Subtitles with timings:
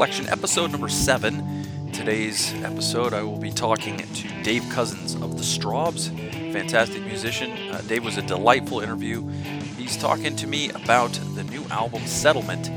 [0.00, 1.92] Collection, episode number seven.
[1.92, 6.08] Today's episode, I will be talking to Dave Cousins of the Strawbs,
[6.54, 7.50] fantastic musician.
[7.68, 9.28] Uh, Dave was a delightful interview.
[9.76, 12.70] He's talking to me about the new album Settlement.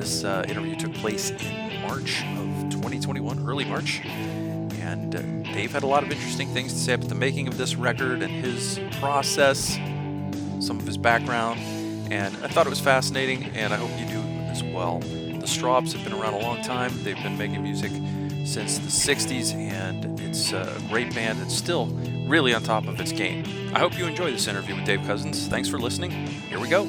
[0.00, 4.00] This uh, interview took place in March of 2021, early March.
[4.04, 5.20] And uh,
[5.52, 8.22] Dave had a lot of interesting things to say about the making of this record
[8.22, 9.76] and his process,
[10.58, 11.60] some of his background.
[12.10, 15.00] And I thought it was fascinating, and I hope you do as well.
[15.46, 16.90] The Strawbs have been around a long time.
[17.04, 17.92] They've been making music
[18.44, 21.86] since the 60s, and it's a great band that's still
[22.26, 23.44] really on top of its game.
[23.72, 25.46] I hope you enjoy this interview with Dave Cousins.
[25.46, 26.10] Thanks for listening.
[26.10, 26.80] Here we go.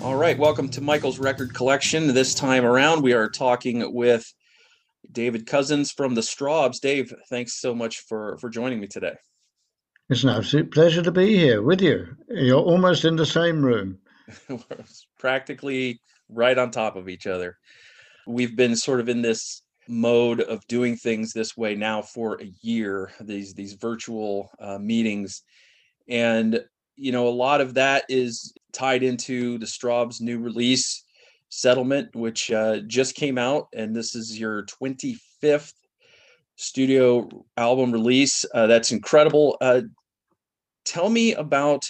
[0.00, 2.14] All right, welcome to Michael's Record Collection.
[2.14, 4.32] This time around, we are talking with
[5.10, 6.78] David Cousins from the Strawbs.
[6.78, 9.14] Dave, thanks so much for for joining me today.
[10.08, 12.06] It's an absolute pleasure to be here with you.
[12.28, 13.98] You're almost in the same room.
[15.18, 17.56] practically right on top of each other.
[18.26, 22.50] We've been sort of in this mode of doing things this way now for a
[22.60, 25.42] year these these virtual uh, meetings.
[26.08, 26.60] And
[26.96, 31.04] you know a lot of that is tied into the Strawbs new release
[31.48, 35.74] settlement which uh, just came out and this is your 25th
[36.56, 38.44] studio album release.
[38.54, 39.56] Uh, that's incredible.
[39.60, 39.82] Uh,
[40.84, 41.84] tell me about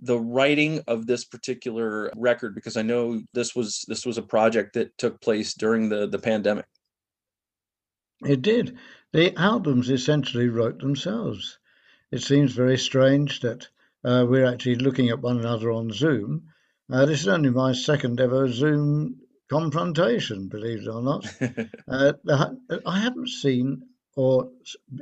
[0.00, 4.74] the writing of this particular record because I know this was this was a project
[4.74, 6.66] that took place during the the pandemic.
[8.24, 8.76] It did.
[9.12, 11.58] The albums essentially wrote themselves.
[12.10, 13.68] It seems very strange that
[14.04, 16.48] uh, we're actually looking at one another on Zoom.
[16.90, 21.26] Uh, this is only my second ever Zoom confrontation, believe it or not.
[21.88, 22.12] uh,
[22.86, 23.82] I haven't seen
[24.16, 24.50] or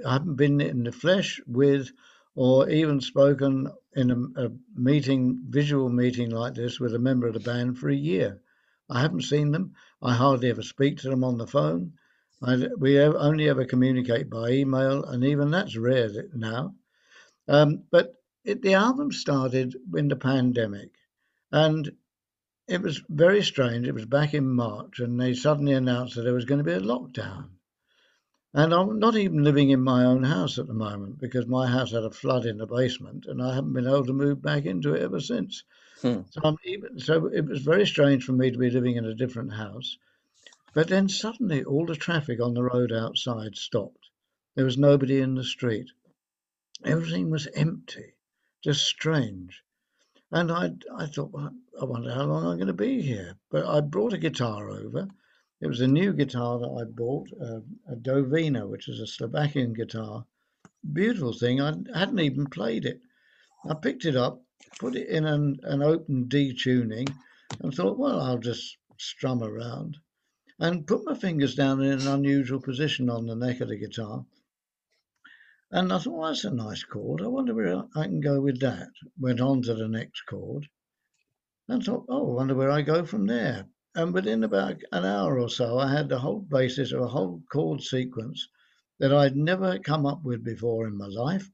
[0.06, 1.90] I haven't been in the flesh with
[2.34, 7.34] or even spoken in a, a, meeting, visual meeting like this with a member of
[7.34, 8.40] the band for a year.
[8.88, 9.74] I haven't seen them.
[10.00, 11.92] I hardly ever speak to them on the phone.
[12.42, 16.74] I, we only ever communicate by email, and even that's rare now.
[17.48, 20.90] Um, but it, the album started in the pandemic,
[21.52, 21.92] and
[22.66, 23.86] it was very strange.
[23.86, 26.72] It was back in March, and they suddenly announced that there was going to be
[26.72, 27.50] a lockdown.
[28.54, 31.92] And I'm not even living in my own house at the moment because my house
[31.92, 34.92] had a flood in the basement and I haven't been able to move back into
[34.92, 35.64] it ever since.
[36.02, 36.20] Hmm.
[36.30, 39.54] So, even, so it was very strange for me to be living in a different
[39.54, 39.96] house.
[40.74, 44.10] But then suddenly all the traffic on the road outside stopped.
[44.54, 45.90] There was nobody in the street.
[46.84, 48.16] Everything was empty,
[48.62, 49.62] just strange.
[50.30, 53.36] And I, I thought, well, I wonder how long I'm going to be here.
[53.50, 55.08] But I brought a guitar over
[55.62, 59.72] it was a new guitar that I bought, uh, a Dowina, which is a Slovakian
[59.72, 60.26] guitar.
[60.92, 61.60] Beautiful thing.
[61.60, 63.00] I hadn't even played it.
[63.64, 64.42] I picked it up,
[64.80, 67.06] put it in an, an open D tuning,
[67.60, 69.98] and thought, well, I'll just strum around.
[70.58, 74.26] And put my fingers down in an unusual position on the neck of the guitar.
[75.70, 77.22] And I thought, well, that's a nice chord.
[77.22, 78.88] I wonder where I can go with that.
[79.16, 80.68] Went on to the next chord
[81.68, 83.66] and thought, oh, I wonder where I go from there.
[83.94, 87.42] And within about an hour or so, I had the whole basis of a whole
[87.52, 88.48] chord sequence
[88.98, 91.50] that I'd never come up with before in my life.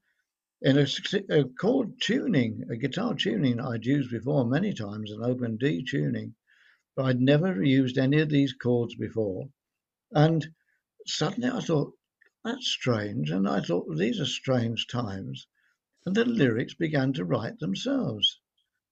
[0.62, 0.87] In a,
[1.31, 6.37] a chord tuning, a guitar tuning I'd used before many times, an open D tuning,
[6.94, 9.49] but I'd never used any of these chords before.
[10.12, 10.47] And
[11.06, 11.93] suddenly I thought,
[12.44, 13.32] that's strange.
[13.32, 15.49] And I thought, these are strange times.
[16.06, 18.41] And the lyrics began to write themselves.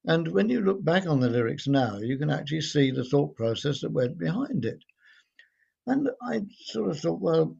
[0.07, 3.35] And when you look back on the lyrics now, you can actually see the thought
[3.35, 4.79] process that went behind it.
[5.87, 7.57] And I sort of thought, well,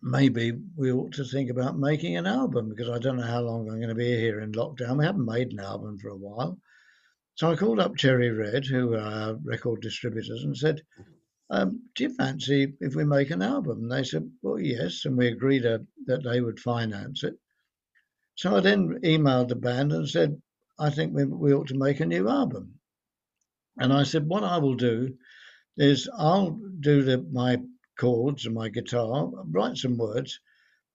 [0.00, 3.68] maybe we ought to think about making an album because I don't know how long
[3.68, 4.98] I'm going to be here in lockdown.
[4.98, 6.58] We haven't made an album for a while.
[7.34, 10.82] So I called up Cherry Red, who are record distributors, and said,
[11.50, 13.82] um, Do you fancy if we make an album?
[13.82, 15.04] And they said, Well, yes.
[15.04, 17.34] And we agreed that they would finance it.
[18.36, 20.40] So I then emailed the band and said,
[20.78, 22.78] I think we, we ought to make a new album.
[23.78, 25.16] And I said, what I will do
[25.76, 27.60] is I'll do the, my
[27.98, 30.40] chords and my guitar, write some words,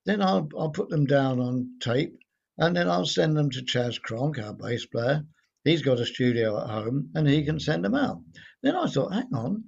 [0.06, 2.18] then I'll, I'll put them down on tape,
[2.58, 5.24] and then I'll send them to Chas Cronk, our bass player.
[5.64, 8.22] He's got a studio at home, and he can send them out.
[8.62, 9.64] Then I thought, hang on,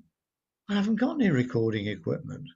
[0.69, 2.48] I haven't got any recording equipment.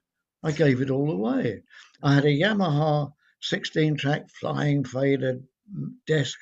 [0.43, 1.63] I gave it all away.
[2.03, 5.41] I had a Yamaha 16 track flying fader
[5.73, 6.39] mm, desk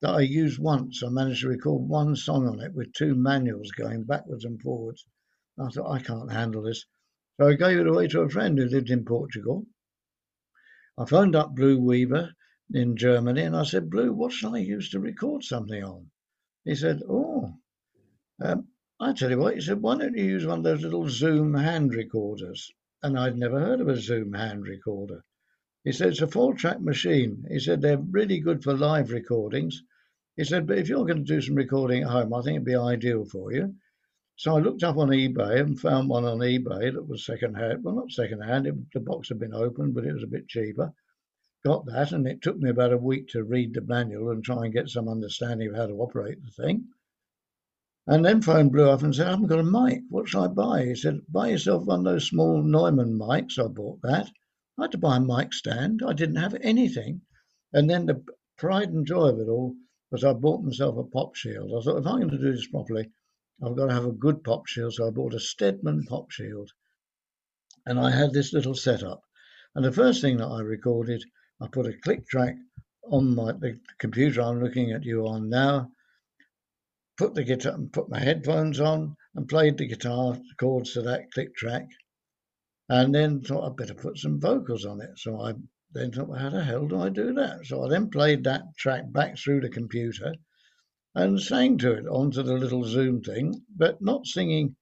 [0.00, 1.02] that I used once.
[1.02, 5.04] I managed to record one song on it with two manuals going backwards and forwards.
[5.58, 6.86] I thought, I can't handle this.
[7.38, 9.66] So I gave it away to a friend who lived in Portugal.
[10.98, 12.34] I phoned up Blue Weaver
[12.72, 16.10] in Germany and I said, Blue, what shall I use to record something on?
[16.64, 17.54] He said, Oh.
[18.42, 18.68] Um,
[19.02, 21.54] I tell you what, he said, why don't you use one of those little Zoom
[21.54, 22.70] hand recorders?
[23.02, 25.24] And I'd never heard of a Zoom hand recorder.
[25.84, 27.46] He said, it's a four track machine.
[27.50, 29.82] He said, they're really good for live recordings.
[30.40, 32.64] He said, but if you're going to do some recording at home, I think it'd
[32.64, 33.74] be ideal for you.
[34.36, 37.84] So I looked up on eBay and found one on eBay that was second hand.
[37.84, 38.64] Well, not second hand,
[38.94, 40.94] the box had been opened, but it was a bit cheaper.
[41.62, 44.64] Got that, and it took me about a week to read the manual and try
[44.64, 46.88] and get some understanding of how to operate the thing.
[48.06, 50.04] And then phone Blue up and said, I haven't got a mic.
[50.08, 50.86] What shall I buy?
[50.86, 53.62] He said, Buy yourself one of those small Neumann mics.
[53.62, 54.30] I bought that.
[54.78, 56.00] I had to buy a mic stand.
[56.02, 57.20] I didn't have anything.
[57.74, 58.24] And then the
[58.56, 59.76] pride and joy of it all
[60.10, 61.70] was I bought myself a pop shield.
[61.70, 63.10] I thought, if I'm going to do this properly,
[63.64, 64.94] I've got to have a good pop shield.
[64.94, 66.70] So I bought a Stedman pop shield.
[67.86, 69.22] And I had this little setup.
[69.74, 71.22] And the first thing that I recorded,
[71.60, 72.56] I put a click track
[73.04, 75.90] on my the computer I'm looking at you on now,
[77.16, 81.30] put the guitar and put my headphones on and played the guitar chords to that
[81.32, 81.86] click track.
[82.88, 85.18] And then thought I'd better put some vocals on it.
[85.18, 85.54] So I
[85.92, 87.66] then thought, well, how the hell do I do that?
[87.66, 90.34] So I then played that track back through the computer
[91.14, 94.76] and sang to it onto the little Zoom thing, but not singing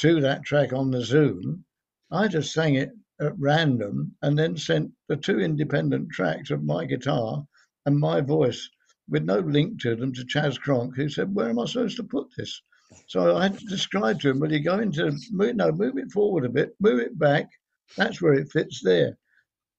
[0.00, 1.64] to that track on the Zoom.
[2.10, 2.90] I just sang it
[3.20, 7.46] at random and then sent the two independent tracks of my guitar
[7.86, 8.68] and my voice
[9.08, 12.04] with no link to them to Chas Cronk, who said, Where am I supposed to
[12.04, 12.60] put this?
[13.06, 16.44] So I had to describe to him, Well, you go into, no, move it forward
[16.44, 17.48] a bit, move it back.
[17.96, 19.16] That's where it fits there.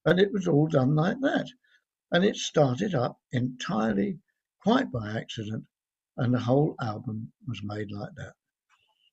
[0.05, 1.47] And it was all done like that.
[2.11, 4.19] And it started up entirely
[4.61, 5.65] quite by accident
[6.17, 8.33] and the whole album was made like that.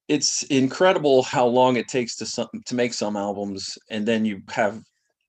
[0.08, 4.42] It's incredible how long it takes to some, to make some albums, and then you
[4.50, 4.82] have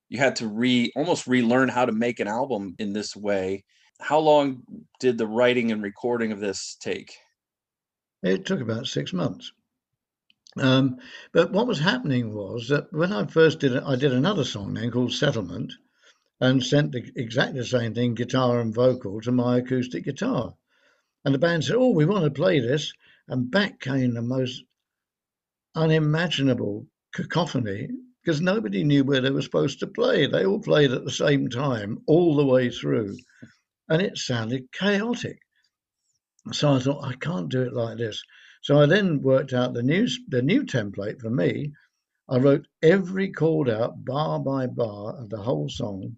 [0.09, 3.63] you had to re almost relearn how to make an album in this way.
[3.99, 4.63] How long
[4.99, 7.15] did the writing and recording of this take?
[8.23, 9.51] It took about six months.
[10.57, 10.97] Um,
[11.31, 14.73] but what was happening was that when I first did it, I did another song
[14.73, 15.73] then called Settlement
[16.41, 20.55] and sent the, exactly the same thing, guitar and vocal, to my acoustic guitar.
[21.23, 22.91] And the band said, Oh, we want to play this.
[23.27, 24.63] And back came the most
[25.75, 27.87] unimaginable cacophony
[28.23, 30.27] because nobody knew where they were supposed to play.
[30.27, 33.17] They all played at the same time, all the way through.
[33.87, 35.39] And it sounded chaotic.
[36.51, 38.21] So I thought, I can't do it like this.
[38.61, 41.73] So I then worked out the new, the new template for me.
[42.29, 46.17] I wrote every chord out bar by bar of the whole song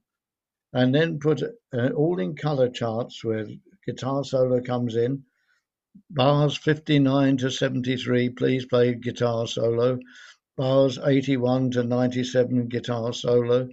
[0.73, 3.47] and then put uh, all in color charts where
[3.85, 5.23] guitar solo comes in.
[6.09, 9.99] Bars 59 to 73, please play guitar solo.
[10.57, 13.69] Bars 81 to 97, guitar solo.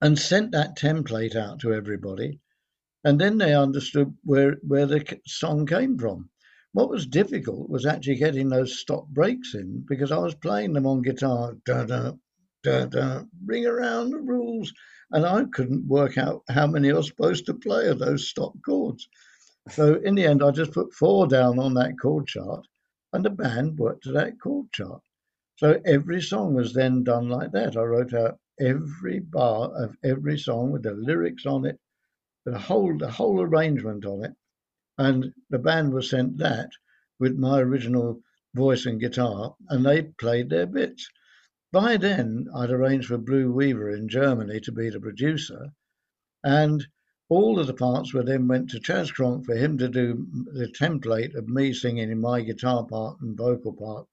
[0.00, 2.40] And sent that template out to everybody.
[3.02, 6.30] And then they understood where, where the song came from.
[6.72, 10.86] What was difficult was actually getting those stop breaks in because I was playing them
[10.86, 12.12] on guitar, da da
[12.62, 14.72] da da, ring around the rules
[15.10, 18.52] and I couldn't work out how many I was supposed to play of those stop
[18.64, 19.08] chords.
[19.70, 22.66] So in the end, I just put four down on that chord chart,
[23.12, 25.02] and the band worked to that chord chart.
[25.56, 27.76] So every song was then done like that.
[27.76, 31.78] I wrote out every bar of every song with the lyrics on it,
[32.44, 34.34] the whole the whole arrangement on it,
[34.98, 36.70] and the band was sent that
[37.20, 38.20] with my original
[38.54, 41.08] voice and guitar, and they played their bits.
[41.70, 45.72] By then, I'd arranged for Blue Weaver in Germany to be the producer,
[46.42, 46.86] and
[47.28, 50.68] all of the parts were then went to Chas Cronk for him to do the
[50.68, 54.06] template of me singing in my guitar part and vocal part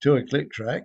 [0.00, 0.84] to a click track.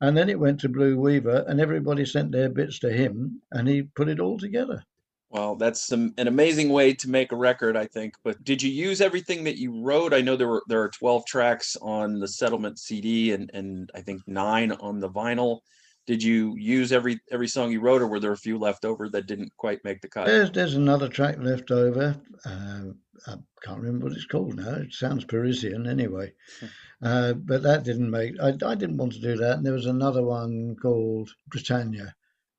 [0.00, 3.68] And then it went to Blue Weaver, and everybody sent their bits to him, and
[3.68, 4.84] he put it all together.
[5.30, 8.14] Well, that's some, an amazing way to make a record, I think.
[8.24, 10.14] But did you use everything that you wrote?
[10.14, 14.00] I know there were there are 12 tracks on the settlement CD and and I
[14.00, 15.60] think nine on the vinyl.
[16.06, 19.10] Did you use every every song you wrote, or were there a few left over
[19.10, 20.26] that didn't quite make the cut?
[20.26, 22.16] There's there's another track left over.
[22.46, 22.80] Uh,
[23.26, 24.76] I can't remember what it's called now.
[24.76, 26.32] It sounds Parisian anyway,
[27.02, 28.40] uh, but that didn't make.
[28.40, 29.58] I I didn't want to do that.
[29.58, 32.14] And there was another one called Britannia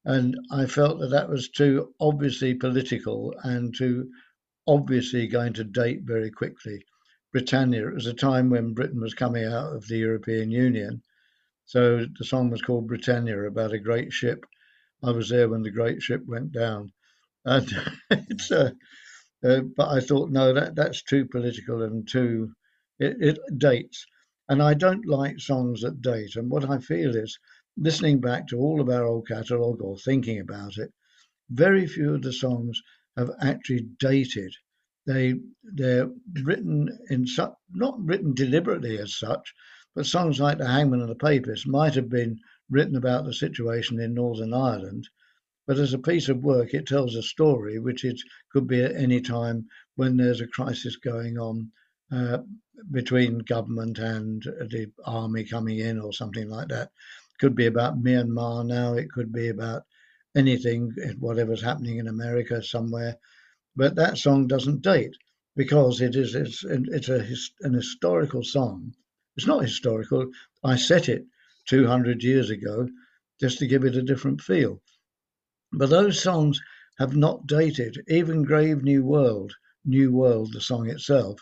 [0.09, 4.09] and I felt that that was too obviously political and too
[4.65, 6.83] obviously going to date very quickly.
[7.31, 11.03] Britannia, it was a time when Britain was coming out of the European Union.
[11.65, 14.47] So the song was called Britannia about a great ship.
[15.03, 16.91] I was there when the great ship went down.
[17.45, 17.71] And
[18.09, 18.71] it's uh,
[19.43, 22.51] uh, but I thought, no, that, that's too political and too,
[22.97, 24.07] it, it dates.
[24.49, 26.35] And I don't like songs that date.
[26.35, 27.37] And what I feel is
[27.81, 30.91] listening back to all of our old catalogue or thinking about it,
[31.49, 32.81] very few of the songs
[33.17, 34.53] have actually dated.
[35.07, 35.33] they
[35.63, 36.09] they're
[36.43, 39.53] written in such not written deliberately as such,
[39.95, 43.99] but songs like The Hangman and the Papist might have been written about the situation
[43.99, 45.07] in Northern Ireland.
[45.65, 48.19] But as a piece of work, it tells a story which it
[48.51, 51.71] could be at any time when there's a crisis going on
[52.11, 52.39] uh,
[52.91, 56.91] between government and the army coming in or something like that.
[57.39, 58.93] Could be about Myanmar now.
[58.93, 59.83] It could be about
[60.35, 63.17] anything, eh, whatever's happening in America somewhere.
[63.75, 65.15] But that song doesn't date
[65.55, 67.25] because it is it's it's a
[67.61, 68.93] an historical song.
[69.35, 70.31] It's not historical.
[70.63, 71.25] I set it
[71.67, 72.89] 200 years ago
[73.39, 74.81] just to give it a different feel.
[75.71, 76.59] But those songs
[76.97, 78.03] have not dated.
[78.07, 79.53] Even Grave New World,
[79.85, 81.41] New World, the song itself.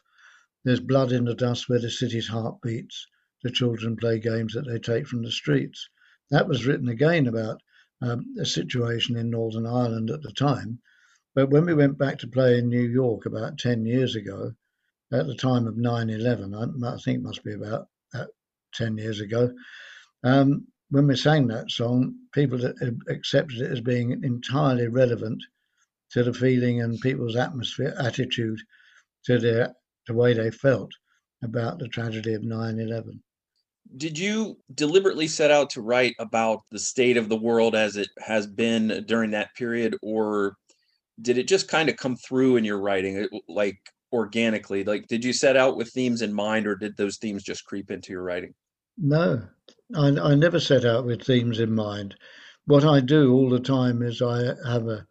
[0.63, 3.07] There's blood in the dust where the city's heart beats.
[3.47, 5.87] The children play games that they take from the streets.
[6.31, 7.61] That was written again about
[8.01, 10.81] um, a situation in Northern Ireland at the time.
[11.33, 14.51] But when we went back to play in New York about 10 years ago,
[15.13, 16.63] at the time of 9 11, I,
[16.93, 18.25] I, think it must be about uh,
[18.73, 19.53] 10 years ago,
[20.25, 22.73] um, when we sang that song, people
[23.07, 25.41] accepted it as being entirely relevant
[26.11, 28.59] to the feeling and people's atmosphere, attitude
[29.23, 29.73] to their,
[30.05, 30.91] the way they felt
[31.41, 33.23] about the tragedy of 9 11
[33.95, 38.09] did you deliberately set out to write about the state of the world as it
[38.19, 40.55] has been during that period or
[41.21, 43.77] did it just kind of come through in your writing like
[44.11, 44.83] organically?
[44.83, 47.89] Like did you set out with themes in mind or did those themes just creep
[47.89, 48.53] into your writing?
[48.97, 49.43] No.
[49.95, 52.15] I, I never set out with themes in mind.
[52.65, 55.07] What i do all the time is i have a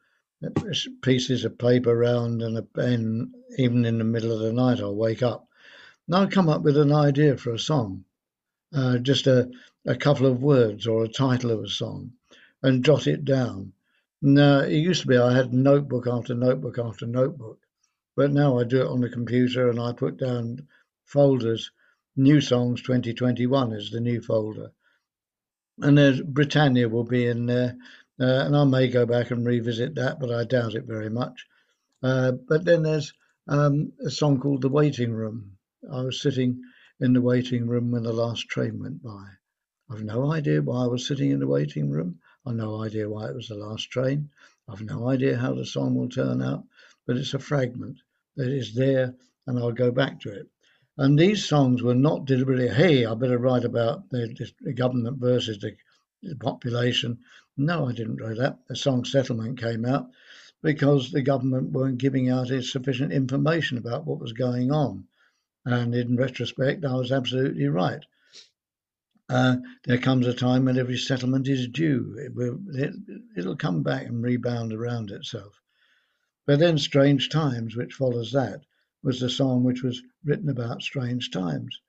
[1.01, 4.95] pieces of paper around and a pen even in the middle of the night i'll
[4.95, 5.49] wake up
[6.07, 8.05] and i'll come up with an idea for a song
[8.75, 9.51] uh, just a,
[9.87, 12.13] a couple of words or a title of a song
[12.63, 13.73] and jot it down.
[14.23, 17.61] Now, it used to be I had notebook after notebook after notebook,
[18.17, 20.67] but now I do it on the computer and I put down
[21.05, 21.71] folders.
[22.17, 24.73] New Songs 2021 is the new folder.
[25.79, 27.77] And there's Britannia will be in there.
[28.19, 31.47] Uh, and I may go back and revisit that, but I doubt it very much.
[32.03, 33.13] Uh, but then there's
[33.47, 35.59] um, a song called The Waiting Room.
[35.93, 36.63] I was sitting
[37.01, 39.27] in the waiting room when the last train went by.
[39.91, 42.21] I've no idea why I was sitting in the waiting room.
[42.47, 44.31] I've no idea why it was the last train.
[44.69, 46.65] I've no idea how the song will turn out,
[47.07, 47.99] but it's a fragment
[48.37, 49.15] that is there
[49.47, 50.49] and I'll go back to it.
[50.99, 55.59] And these songs were not deliberately, hey, I better write about the, the government versus
[55.59, 55.77] the,
[56.23, 57.19] the population.
[57.57, 58.59] No, I didn't write that.
[58.69, 60.11] The song Settlement came out
[60.63, 65.07] because the government weren't giving out sufficient information about what was going on.
[65.67, 68.05] And in retrospect, I was absolutely right.
[69.29, 72.17] Uh, there comes a time when every settlement is due.
[72.19, 72.95] It will, it,
[73.37, 75.61] it'll come back and rebound around itself.
[76.47, 78.61] But then Strange Times, which follows that,
[79.03, 81.81] was the song which was written about strange times.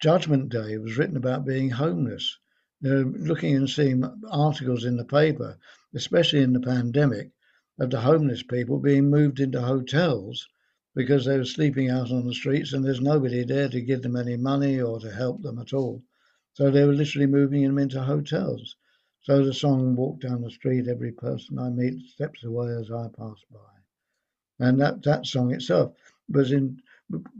[0.00, 2.36] Judgment Day was written about being homeless.
[2.80, 5.58] They're looking and seeing articles in the paper,
[5.94, 7.30] especially in the pandemic,
[7.78, 10.48] of the homeless people being moved into hotels
[10.94, 14.16] because they were sleeping out on the streets and there's nobody there to give them
[14.16, 16.02] any money or to help them at all.
[16.54, 18.76] So they were literally moving them into hotels.
[19.22, 23.08] So the song Walk Down the Street, Every Person I Meet Steps Away as I
[23.16, 23.58] Pass By.
[24.66, 25.94] And that, that song itself
[26.28, 26.80] was in,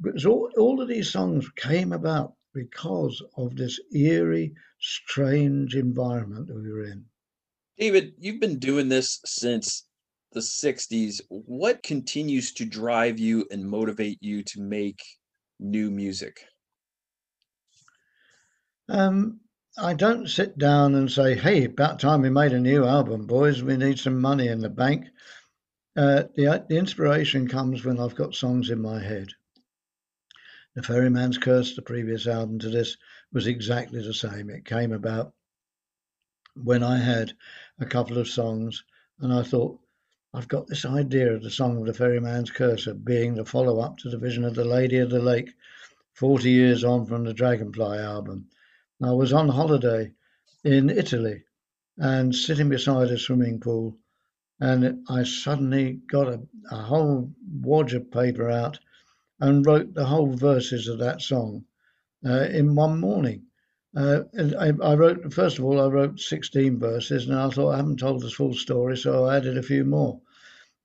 [0.01, 6.57] was all, all of these songs came about because of this eerie, strange environment that
[6.57, 7.05] we were in.
[7.79, 9.85] David, you've been doing this since
[10.33, 15.03] the 60s, what continues to drive you and motivate you to make
[15.61, 16.45] new music?
[18.89, 19.41] Um,
[19.79, 23.63] I don't sit down and say, hey, about time we made a new album, boys.
[23.63, 25.07] We need some money in the bank.
[25.97, 29.29] Uh, the, the inspiration comes when I've got songs in my head.
[30.75, 32.97] The Ferryman's Curse, the previous album to this,
[33.33, 34.51] was exactly the same.
[34.51, 35.33] It came about
[36.55, 37.33] when I had
[37.79, 38.85] a couple of songs
[39.21, 39.79] and I thought,
[40.35, 43.99] I've got this idea of the song of the Ferryman's Curse being the follow up
[43.99, 45.53] to the Vision of the Lady of the Lake,
[46.15, 48.49] 40 years on from the Dragonfly album.
[49.03, 50.11] I was on holiday
[50.65, 51.45] in Italy
[51.99, 53.99] and sitting beside a swimming pool,
[54.59, 58.79] and I suddenly got a, a whole wad of paper out
[59.39, 61.67] and wrote the whole verses of that song
[62.25, 63.49] uh, in one morning.
[63.95, 64.23] Uh,
[64.59, 67.99] I, I, wrote, first of all, I wrote 16 verses and I thought I haven't
[67.99, 70.21] told the full story, so I added a few more.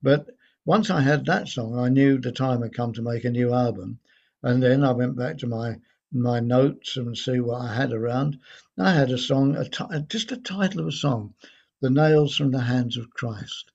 [0.03, 0.27] But
[0.65, 3.53] once I had that song, I knew the time had come to make a new
[3.53, 3.99] album.
[4.43, 5.79] And then I went back to my
[6.11, 8.39] my notes and see what I had around.
[8.77, 11.33] I had a song, a t- just a title of a song,
[11.81, 13.71] The Nails from the Hands of Christ.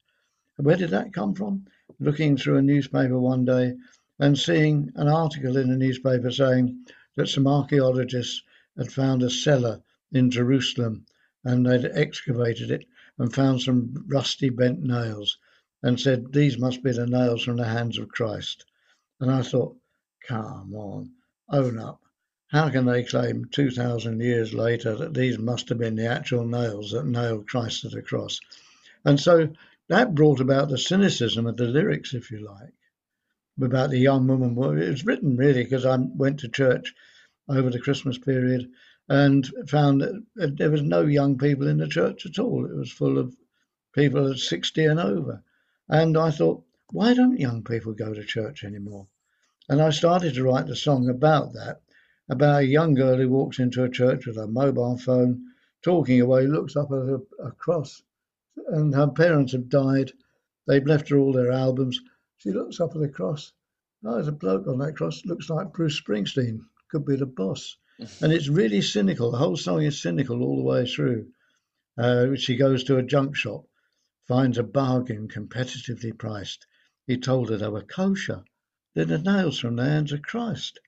[0.57, 1.67] Where did that come from?
[2.01, 3.77] Looking through a newspaper one day,
[4.19, 6.87] and seeing an article in a newspaper saying
[7.17, 8.43] that some archaeologists
[8.77, 11.07] had found a cellar in Jerusalem
[11.45, 12.87] and they'd excavated it
[13.19, 15.39] and found some rusty bent nails
[15.83, 18.65] and said, These must be the nails from the hands of Christ.
[19.21, 19.77] And I thought,
[20.27, 21.11] Come on,
[21.51, 22.01] own up.
[22.47, 26.93] How can they claim 2,000 years later that these must have been the actual nails
[26.93, 28.41] that nailed Christ to the cross?
[29.05, 29.49] And so
[29.89, 32.75] that brought about the cynicism of the lyrics, if you like,
[33.61, 34.55] about the young woman.
[34.55, 36.95] Well, It was written really because I went to church
[37.49, 38.71] over the Christmas period
[39.09, 42.65] and found that uh, there was no young people in the church at all.
[42.65, 43.37] It was full of
[43.95, 45.43] people at 60 and over.
[45.89, 49.09] And I thought, why don't young people go to church anymore?
[49.69, 51.83] And I started to write the song about that
[52.29, 55.45] about a young girl who walks into a church with a mobile phone,
[55.83, 58.03] talking away, looks up at a, a cross,
[58.69, 60.13] and her parents have died.
[60.67, 62.01] They've left her all their albums.
[62.39, 63.53] She looks up at the cross.
[64.05, 65.27] Oh, there's a bloke on that cross.
[65.27, 66.61] Looks like Bruce Springsteen.
[66.93, 67.79] Could be the boss.
[68.21, 69.31] and it's really cynical.
[69.31, 71.33] The whole song is cynical all the way through.
[71.97, 73.67] Uh, she goes to a junk shop,
[74.29, 76.67] finds a bargain competitively priced.
[77.07, 78.45] He told her they were kosher.
[78.93, 80.81] They're the nails from the hands of Christ.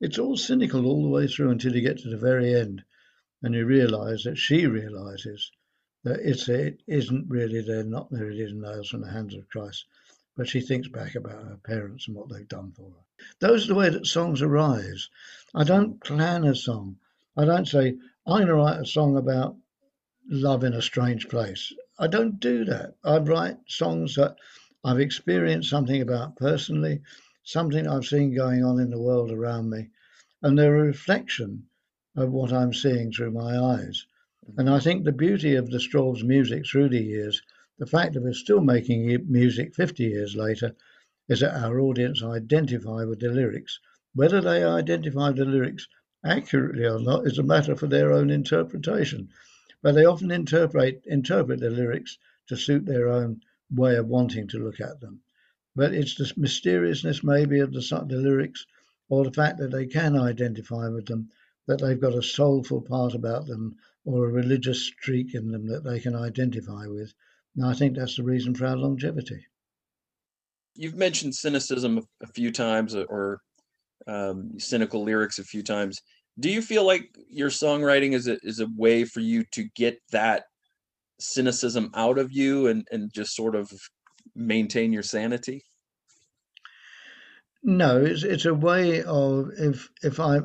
[0.00, 2.82] It's all cynical all the way through until you get to the very end,
[3.42, 5.52] and you realise that she realises
[6.02, 9.48] that it's it isn't really they're not there it is nails from the hands of
[9.50, 9.84] Christ,
[10.36, 13.26] but she thinks back about her parents and what they've done for her.
[13.40, 15.08] Those are the way that songs arise.
[15.54, 16.96] I don't plan a song.
[17.36, 17.96] I don't say
[18.26, 19.56] I'm going to write a song about
[20.28, 21.72] love in a strange place.
[21.98, 22.94] I don't do that.
[23.04, 24.36] I write songs that
[24.84, 27.02] I've experienced something about personally
[27.44, 29.90] something I've seen going on in the world around me,
[30.42, 31.66] and they're a reflection
[32.14, 34.06] of what I'm seeing through my eyes.
[34.56, 37.42] And I think the beauty of the Strawbs music through the years,
[37.82, 40.76] the fact that we're still making music 50 years later,
[41.28, 43.80] is that our audience identify with the lyrics.
[44.14, 45.88] Whether they identify the lyrics
[46.24, 49.30] accurately or not is a matter for their own interpretation.
[49.82, 54.62] But they often interpret interpret the lyrics to suit their own way of wanting to
[54.62, 55.22] look at them
[55.74, 58.66] but it's the mysteriousness maybe of the, the lyrics
[59.08, 61.30] or the fact that they can identify with them,
[61.66, 65.82] that they've got a soulful part about them or a religious streak in them that
[65.82, 67.14] they can identify with.
[67.56, 69.46] And I think that's the reason for our longevity.
[70.74, 73.40] You've mentioned cynicism a few times or
[74.06, 75.98] um, cynical lyrics a few times.
[76.38, 79.98] Do you feel like your songwriting is a, is a way for you to get
[80.12, 80.44] that
[81.20, 83.70] cynicism out of you and, and just sort of
[84.34, 85.64] maintain your sanity?
[87.62, 90.40] No, it's it's a way of if if I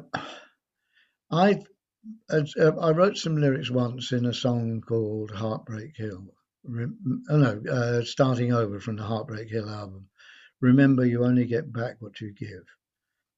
[1.32, 1.63] I
[2.30, 2.41] uh,
[2.80, 6.28] I wrote some lyrics once in a song called Heartbreak Hill.
[6.70, 10.10] Oh no, uh, starting over from the Heartbreak Hill album.
[10.60, 12.66] Remember, you only get back what you give,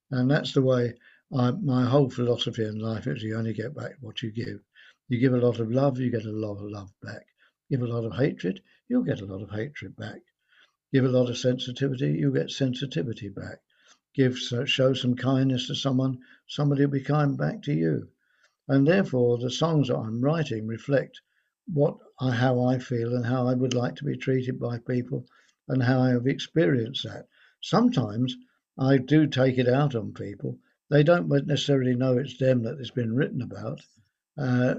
[0.10, 0.96] and that's the way
[1.32, 4.62] I, my whole philosophy in life is: you only get back what you give.
[5.10, 7.28] You give a lot of love, you get a lot of love back.
[7.70, 10.22] Give a lot of hatred, you'll get a lot of hatred back.
[10.92, 13.62] Give a lot of sensitivity, you'll get sensitivity back.
[14.16, 18.10] Give show some kindness to someone, somebody will be kind back to you.
[18.68, 21.22] And therefore, the songs that I'm writing reflect
[21.74, 25.26] what I, how I feel and how I would like to be treated by people
[25.68, 27.28] and how I have experienced that.
[27.62, 28.36] Sometimes
[28.78, 30.58] I do take it out on people.
[30.90, 33.82] They don't necessarily know it's them that it's been written about.
[34.38, 34.76] Uh,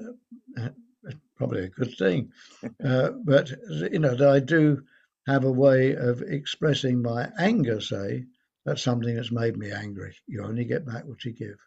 [1.36, 2.32] probably a good thing,
[2.84, 3.50] uh, but
[3.92, 4.82] you know I do
[5.26, 8.24] have a way of expressing my anger, say,
[8.64, 10.16] that's something that's made me angry.
[10.26, 11.58] You only get back what you give.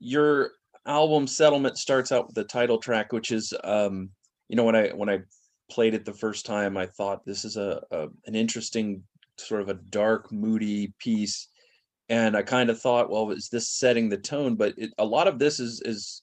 [0.00, 0.50] Your
[0.86, 4.10] album Settlement starts out with the title track, which is um,
[4.48, 5.20] you know, when I when I
[5.70, 9.02] played it the first time, I thought this is a, a an interesting
[9.38, 11.48] sort of a dark, moody piece.
[12.08, 14.56] And I kind of thought, well, is this setting the tone?
[14.56, 16.22] But it, a lot of this is is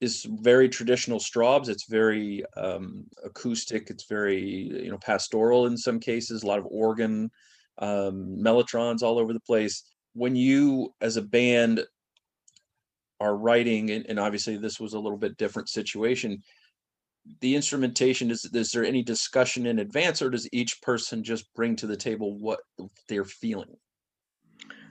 [0.00, 1.68] is very traditional Strawbs.
[1.68, 3.90] It's very um, acoustic.
[3.90, 6.42] It's very you know pastoral in some cases.
[6.42, 7.30] A lot of organ,
[7.78, 9.82] um, mellotrons all over the place.
[10.12, 11.84] When you, as a band,
[13.24, 16.42] are writing, and, and obviously this was a little bit different situation.
[17.40, 21.76] The instrumentation is is there any discussion in advance, or does each person just bring
[21.76, 22.60] to the table what
[23.08, 23.76] they're feeling?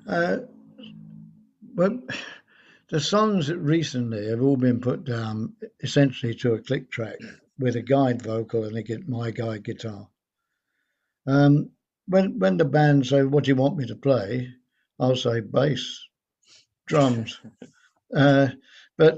[0.08, 0.40] Uh,
[1.76, 2.00] well
[2.90, 7.18] the songs recently have all been put down essentially to a click track
[7.58, 10.08] with a guide vocal and a, my guide guitar.
[11.26, 11.72] Um,
[12.08, 14.54] when when the band say, "What do you want me to play?"
[15.00, 16.06] I'll say bass,
[16.86, 17.40] drums,
[18.16, 18.50] uh,
[18.98, 19.16] but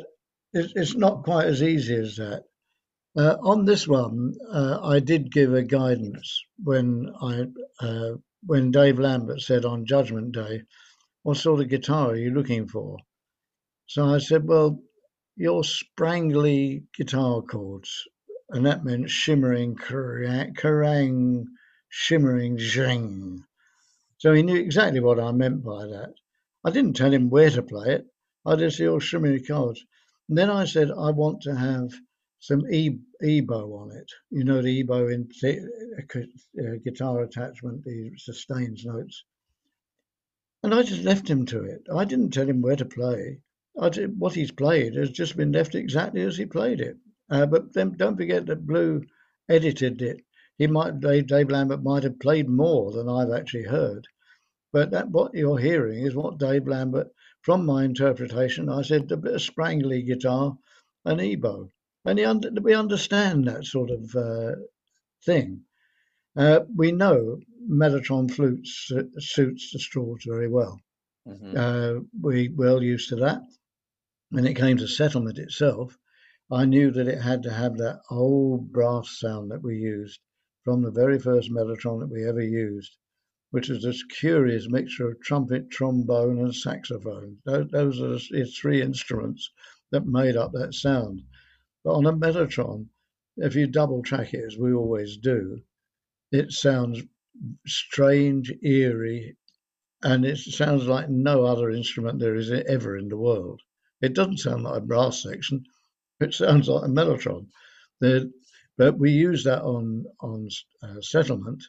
[0.53, 2.43] it, it's not quite as easy as that.
[3.17, 7.45] Uh, on this one, uh, I did give a guidance when I
[7.79, 10.63] uh, when Dave Lambert said on Judgment Day,
[11.23, 12.99] What sort of guitar are you looking for?
[13.87, 14.81] So I said, Well,
[15.35, 18.03] your sprangly guitar chords.
[18.49, 21.45] And that meant shimmering, kerrang,
[21.89, 23.39] shimmering, zhang.
[24.19, 26.13] So he knew exactly what I meant by that.
[26.63, 28.05] I didn't tell him where to play it.
[28.45, 29.83] I just said, oh, shimmering chords.
[30.29, 31.91] And then I said, I want to have
[32.39, 34.11] some e- EBow on it.
[34.29, 39.23] You know, the EBow in uh, guitar attachment, the sustains notes.
[40.61, 41.87] And I just left him to it.
[41.93, 43.41] I didn't tell him where to play.
[43.91, 46.97] Did, what he's played has just been left exactly as he played it.
[47.29, 49.03] Uh, but then don't forget that Blue
[49.49, 50.23] edited it.
[50.57, 54.07] He might Dave, Dave Lambert might have played more than I've actually heard.
[54.71, 57.07] But that what you're hearing is what Dave Lambert,
[57.45, 60.57] from my interpretation, I said a bit of sprangly guitar,
[61.05, 61.69] an EBow,
[62.03, 64.55] and under, we understand that sort of uh,
[65.23, 65.61] thing.
[66.35, 70.81] Uh, we know Mellotron flutes suits the Strawbs very well.
[71.27, 71.55] Mm-hmm.
[71.55, 73.43] Uh, we well used to that.
[74.31, 75.95] When it came to settlement itself,
[76.51, 80.19] I knew that it had to have that old brass sound that we used
[80.63, 82.97] from the very first mellotron that we ever used,
[83.51, 87.37] which is this curious mixture of trumpet, trombone, and saxophone.
[87.45, 89.51] Those are the three instruments
[89.91, 91.23] that made up that sound.
[91.83, 92.89] But on a mellotron,
[93.37, 95.61] if you double track it as we always do,
[96.31, 97.03] it sounds
[97.67, 99.37] strange, eerie,
[100.01, 103.61] and it sounds like no other instrument there is ever in the world.
[104.01, 105.63] It doesn't sound like a brass section.
[106.19, 107.47] It sounds like a mellotron.
[107.99, 110.49] But we use that on on
[110.83, 111.63] uh, settlement,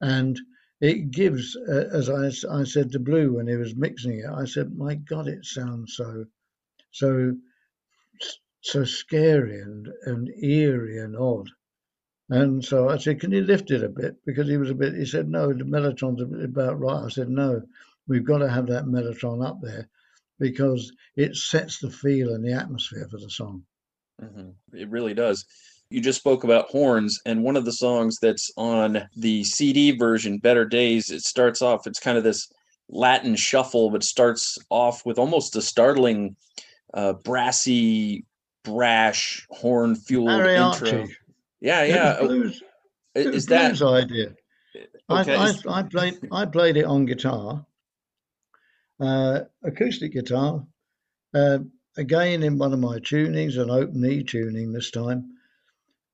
[0.00, 0.38] and
[0.80, 2.28] it gives, uh, as I,
[2.60, 5.94] I said to Blue when he was mixing it, I said, "My God, it sounds
[5.96, 6.26] so
[6.92, 7.36] so
[8.60, 11.50] so scary and and eerie and odd."
[12.30, 14.94] And so I said, "Can you lift it a bit?" Because he was a bit.
[14.94, 17.62] He said, "No, the mellotron's about right." I said, "No,
[18.06, 19.88] we've got to have that mellotron up there
[20.38, 23.64] because it sets the feel and the atmosphere for the song."
[24.22, 24.76] Mm-hmm.
[24.76, 25.44] It really does.
[25.90, 30.38] You just spoke about horns, and one of the songs that's on the CD version,
[30.38, 32.52] Better Days, it starts off, it's kind of this
[32.90, 36.36] Latin shuffle, but starts off with almost a startling,
[36.92, 38.24] uh, brassy,
[38.64, 41.06] brash, horn fueled intro.
[41.60, 42.20] Yeah, yeah.
[42.20, 42.62] Blues,
[43.14, 44.34] Is that Blue's idea?
[45.10, 45.34] Okay.
[45.34, 47.64] I, I, I, played I played it on guitar,
[49.00, 50.66] uh, acoustic guitar,
[51.34, 51.58] uh,
[51.96, 55.37] again in one of my tunings, an open E tuning this time.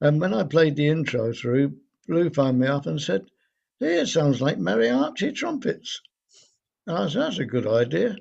[0.00, 3.26] And when I played the intro through, Blue phoned me up and said,
[3.80, 6.00] Hey, it sounds like mariachi trumpets.
[6.86, 8.16] And I said, That's a good idea.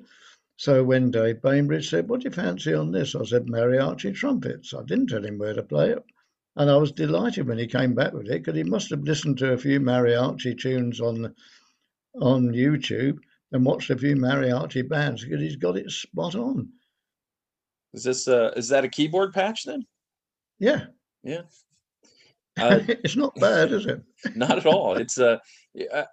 [0.56, 3.14] So when Dave Bainbridge said, What do you fancy on this?
[3.14, 4.72] I said, Mariachi trumpets.
[4.72, 6.04] I didn't tell him where to play it.
[6.56, 9.38] And I was delighted when he came back with it because he must have listened
[9.38, 11.34] to a few mariachi tunes on
[12.20, 13.18] on YouTube
[13.50, 16.72] and watched a few mariachi bands because he's got it spot on.
[17.92, 19.84] Is this uh is that a keyboard patch then?
[20.60, 20.86] Yeah.
[21.24, 21.42] Yeah.
[22.56, 24.00] Uh, it's not bad, is it?
[24.36, 24.94] not at all.
[24.94, 25.38] It's uh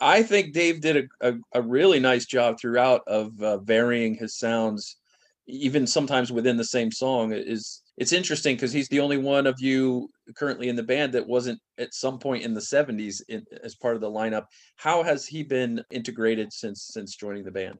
[0.02, 4.36] I think Dave did a, a, a really nice job throughout of uh, varying his
[4.36, 4.98] sounds,
[5.46, 7.32] even sometimes within the same song.
[7.32, 11.28] Is it's interesting because he's the only one of you currently in the band that
[11.28, 14.46] wasn't at some point in the 70s in, as part of the lineup.
[14.78, 17.78] How has he been integrated since since joining the band?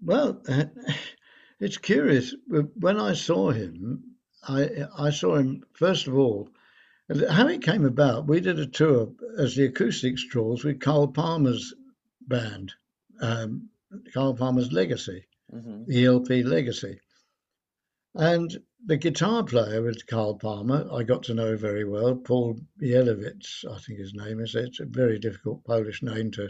[0.00, 0.66] Well, uh,
[1.60, 2.32] it's curious.
[2.46, 4.15] When I saw him,
[4.48, 6.48] I I saw him first of all.
[7.30, 11.72] How it came about, we did a tour as the Acoustic Strawbs with Carl Palmer's
[12.20, 12.72] band,
[13.20, 13.68] um,
[14.12, 15.84] Carl Palmer's Legacy, mm-hmm.
[15.86, 16.98] the ELP Legacy.
[18.16, 23.64] And the guitar player with Carl Palmer, I got to know very well, Paul Bielatowicz,
[23.70, 24.54] I think his name is.
[24.54, 26.48] It's a very difficult Polish name to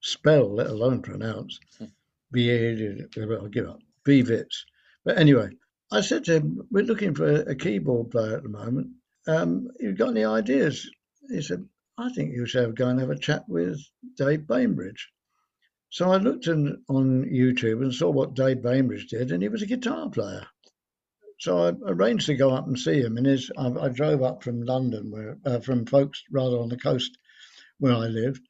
[0.00, 1.58] spell, let alone pronounce.
[1.78, 1.86] Hmm.
[2.34, 3.80] I'll give up.
[4.04, 4.64] Bivitz.
[5.04, 5.50] But anyway,
[5.92, 8.92] I said to him, We're looking for a, keyboard player at the moment.
[9.26, 10.90] Um, you got any ideas?
[11.28, 13.78] He said, I think you should go and have a chat with
[14.16, 15.10] Dave Bainbridge.
[15.90, 19.60] So I looked in, on YouTube and saw what Dave Bainbridge did, and he was
[19.60, 20.46] a guitar player.
[21.38, 23.18] So I arranged to go up and see him.
[23.18, 26.78] And his, I, I drove up from London, where uh, from folks rather on the
[26.78, 27.18] coast
[27.78, 28.48] where I lived,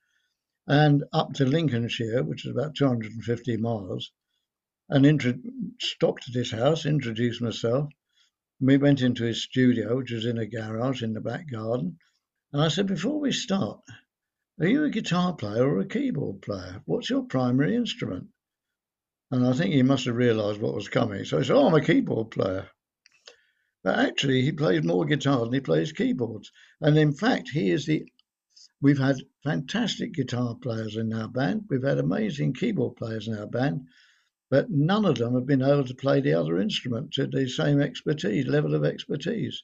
[0.68, 4.12] and up to Lincolnshire, which is about 250 miles
[4.88, 5.40] and intro-
[5.80, 7.88] stopped at his house, introduced myself.
[8.60, 11.98] We went into his studio, which was in a garage in the back garden.
[12.52, 13.80] And I said, Before we start,
[14.60, 16.82] are you a guitar player or a keyboard player?
[16.84, 18.28] What's your primary instrument?
[19.30, 21.24] And I think he must have realized what was coming.
[21.24, 22.68] So he said, Oh, I'm a keyboard player.
[23.82, 26.52] But actually, he plays more guitar than he plays keyboards.
[26.80, 28.06] And in fact, he is the
[28.80, 31.64] we've had fantastic guitar players in our band.
[31.68, 33.88] We've had amazing keyboard players in our band,
[34.52, 37.80] but none of them have been able to play the other instrument to the same
[37.80, 39.62] expertise, level of expertise.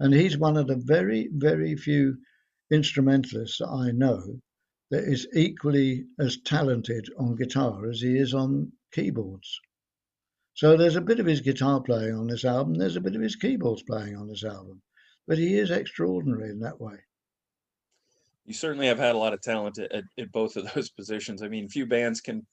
[0.00, 2.18] And he's one of the very, very few
[2.72, 4.40] instrumentalists that I know
[4.90, 9.60] that is equally as talented on guitar as he is on keyboards.
[10.54, 13.22] So there's a bit of his guitar playing on this album, there's a bit of
[13.22, 14.82] his keyboards playing on this album,
[15.28, 16.96] but he is extraordinary in that way.
[18.44, 21.42] You certainly have had a lot of talent at, at both of those positions.
[21.42, 22.44] I mean, few bands can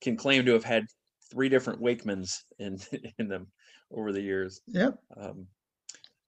[0.00, 0.86] can claim to have had
[1.32, 2.78] three different Wakemans in
[3.18, 3.48] in them
[3.90, 4.60] over the years.
[4.68, 4.98] Yep.
[5.16, 5.46] Um,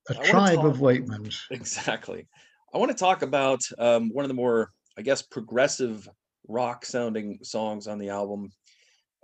[0.08, 1.40] a tribe talk, of Wakemans.
[1.50, 2.26] Exactly.
[2.74, 6.08] I want to talk about um, one of the more, I guess, progressive
[6.48, 8.50] rock sounding songs on the album,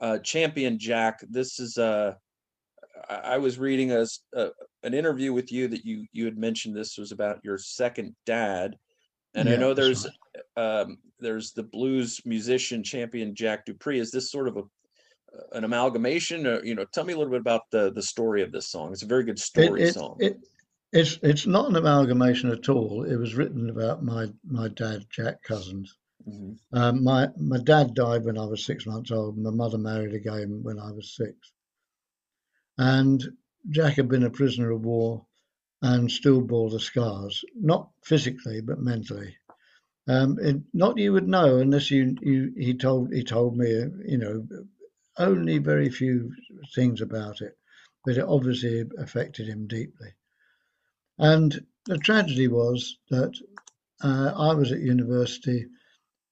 [0.01, 1.21] uh, Champion Jack.
[1.29, 2.15] This is uh,
[3.09, 4.51] I was reading a, a,
[4.85, 8.77] an interview with you that you you had mentioned this was about your second dad,
[9.35, 10.07] and yeah, I know there's
[10.57, 10.81] right.
[10.81, 13.99] um, there's the blues musician champion Jack Dupree.
[13.99, 14.63] Is this sort of a
[15.53, 18.53] an amalgamation or you know tell me a little bit about the the story of
[18.53, 20.39] this song it's a very good story it, it, song it,
[20.93, 23.05] it's it's not an amalgamation at all.
[23.05, 25.97] It was written about my my dad, Jack Cousins.
[26.29, 26.79] Mm-hmm.
[26.79, 29.39] Um, my my dad died when I was six months old.
[29.39, 31.53] My mother married again when I was six.
[32.79, 33.23] And
[33.69, 35.25] Jack had been a prisoner of war
[35.83, 39.37] and still bore the scars, not physically but mentally.
[40.09, 40.39] Um,
[40.73, 43.69] not you would know unless you, you he told he told me
[44.07, 44.45] you know
[45.21, 46.35] only very few
[46.75, 47.57] things about it,
[48.05, 50.15] but it obviously affected him deeply.
[51.19, 53.33] And the tragedy was that
[54.03, 55.67] uh, I was at university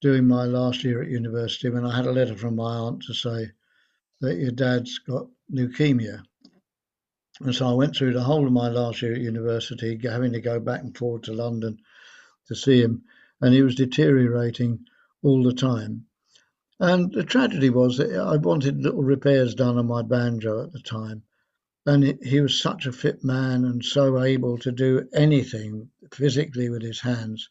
[0.01, 3.13] doing my last year at university when I had a letter from my aunt to
[3.13, 3.51] say
[4.21, 6.23] that your dad's got leukemia.
[7.41, 10.41] And so I went through the whole of my last year at university, having to
[10.41, 11.79] go back and forth to London
[12.47, 13.03] to see him.
[13.41, 14.85] And he was deteriorating
[15.21, 16.05] all the time.
[16.79, 20.79] And the tragedy was that I wanted little repairs done on my banjo at the
[20.79, 21.23] time
[21.85, 26.83] and he was such a fit man and so able to do anything physically with
[26.83, 27.49] his hands.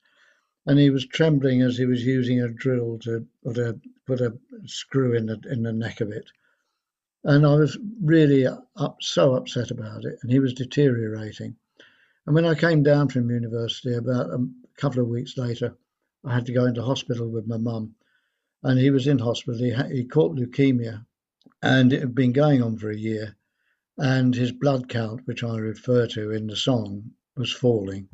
[0.64, 4.38] And he was trembling as he was using a drill to put a put a
[4.66, 6.30] screw in the in the neck of it.
[7.24, 10.18] And I was really up, so upset about it.
[10.22, 11.56] And he was deteriorating.
[12.24, 15.74] And when I came down from university, about a couple of weeks later,
[16.24, 17.96] I had to go into hospital with my mum.
[18.62, 19.60] And he was in hospital.
[19.60, 21.06] He, he caught leukemia,
[21.62, 23.36] and it had been going on for a year
[23.98, 28.08] and his blood count, which I refer to in the song, was falling.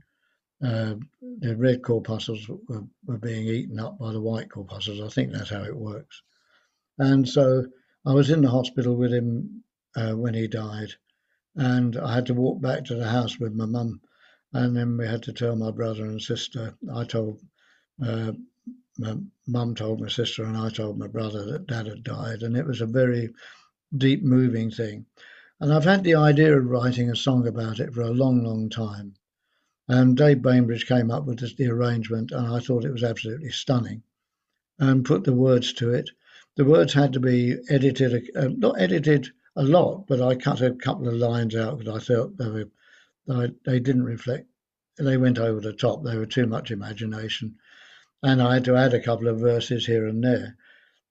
[0.62, 0.94] Uh,
[1.40, 5.00] the red corpuscles were, were, being eaten up by the white corpuscles.
[5.02, 6.22] I think that's how it works.
[6.98, 7.66] And so
[8.06, 9.62] I was in the hospital with him
[9.94, 10.94] uh, when he died,
[11.54, 14.00] and I had to walk back to the house with my mum,
[14.54, 16.74] and then we had to tell my brother and sister.
[16.94, 17.40] I told
[18.02, 18.32] uh,
[18.98, 22.56] my mum told my sister, and I told my brother that dad had died, and
[22.56, 23.30] it was a very
[23.96, 25.06] deep, moving thing.
[25.60, 28.68] And I've had the idea of writing a song about it for a long, long
[28.68, 29.14] time.
[29.88, 34.02] And Dave Bainbridge came up with the arrangement, and I thought it was absolutely stunning.
[34.78, 36.10] And put the words to it.
[36.56, 40.74] The words had to be edited, uh, not edited a lot, but I cut a
[40.74, 42.48] couple of lines out because I thought they
[43.26, 44.48] were, they didn't reflect.
[44.98, 46.02] They went over the top.
[46.02, 47.56] They were too much imagination,
[48.24, 50.56] and I had to add a couple of verses here and there.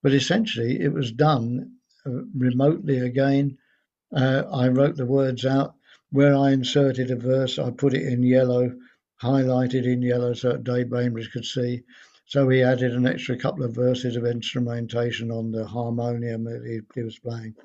[0.02, 3.60] But essentially, it was done uh, remotely again
[4.12, 5.76] uh, I wrote the words out.
[6.10, 8.76] Where I inserted a verse, I put it in yellow,
[9.22, 11.84] highlighted in yellow so that Dave Bainbridge could see.
[12.26, 16.82] So he added an extra couple of verses of instrumentation on the harmonium that he,
[16.94, 17.56] he was playing.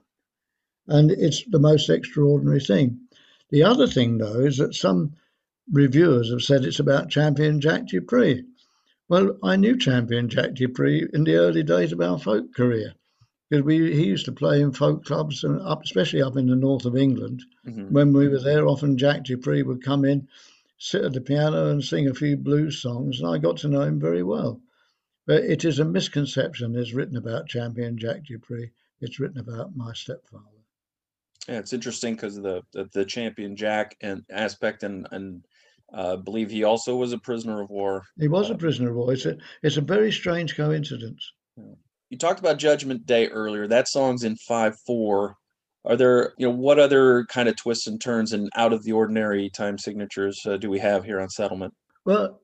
[0.86, 3.00] And it's the most extraordinary thing.
[3.50, 5.14] The other thing, though, is that some
[5.70, 8.44] reviewers have said it's about champion Jack Dupree.
[9.08, 12.94] Well, I knew champion Jack Dupree in the early days of our folk career
[13.48, 16.56] because we he used to play in folk clubs and up, especially up in the
[16.56, 17.42] north of England.
[17.66, 17.92] Mm-hmm.
[17.92, 20.28] When we were there, often Jack Dupree would come in,
[20.76, 23.80] sit at the piano, and sing a few blues songs, and I got to know
[23.80, 24.60] him very well.
[25.26, 26.76] But it is a misconception.
[26.76, 28.70] It's written about champion Jack Dupree.
[29.00, 30.44] It's written about my stepfather.
[31.48, 35.46] Yeah, it's interesting because the, the, the champion Jack and aspect, and and
[35.92, 38.04] I believe he also was a prisoner of war.
[38.18, 39.12] He was a um, prisoner of war.
[39.12, 41.32] It's a, it's a very strange coincidence.
[42.10, 43.66] You talked about Judgment Day earlier.
[43.66, 45.36] That song's in 5 4.
[45.84, 48.92] Are there, you know, what other kind of twists and turns and out of the
[48.92, 51.74] ordinary time signatures uh, do we have here on Settlement?
[52.04, 52.40] Well,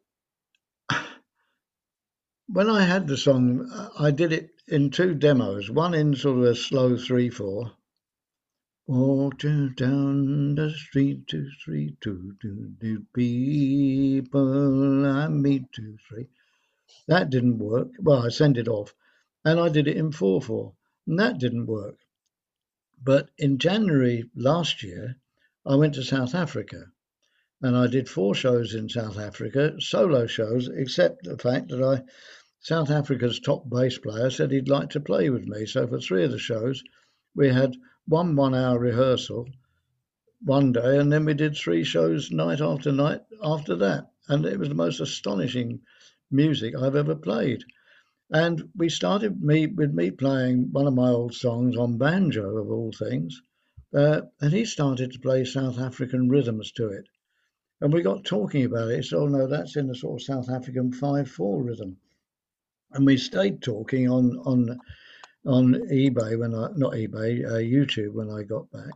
[2.46, 6.44] when I had the song, I did it in two demos, one in sort of
[6.44, 7.72] a slow 3 4
[8.86, 16.28] Walked down the street, to two, three, two, two, two, people I meet, two, three.
[17.06, 17.92] That didn't work.
[17.98, 18.94] Well, I sent it off
[19.42, 20.74] and I did it in 4 4,
[21.06, 21.98] and that didn't work.
[23.02, 25.16] But in January last year,
[25.64, 26.92] I went to South Africa
[27.62, 32.02] and I did four shows in South Africa, solo shows, except the fact that I,
[32.60, 35.64] South Africa's top bass player said he'd like to play with me.
[35.64, 36.84] So for three of the shows,
[37.34, 37.74] we had
[38.06, 39.48] one one hour rehearsal
[40.42, 44.10] one day, and then we did three shows night after night after that.
[44.28, 45.80] And it was the most astonishing
[46.30, 47.64] music I've ever played.
[48.30, 52.70] And we started me with me playing one of my old songs on banjo, of
[52.70, 53.40] all things.
[53.92, 57.06] Uh, and he started to play South African rhythms to it.
[57.80, 59.04] And we got talking about it.
[59.04, 61.98] So, oh, no, that's in the sort of South African 5 4 rhythm.
[62.92, 64.78] And we stayed talking on, on,
[65.46, 68.92] on eBay when I, not eBay, uh, YouTube when I got back.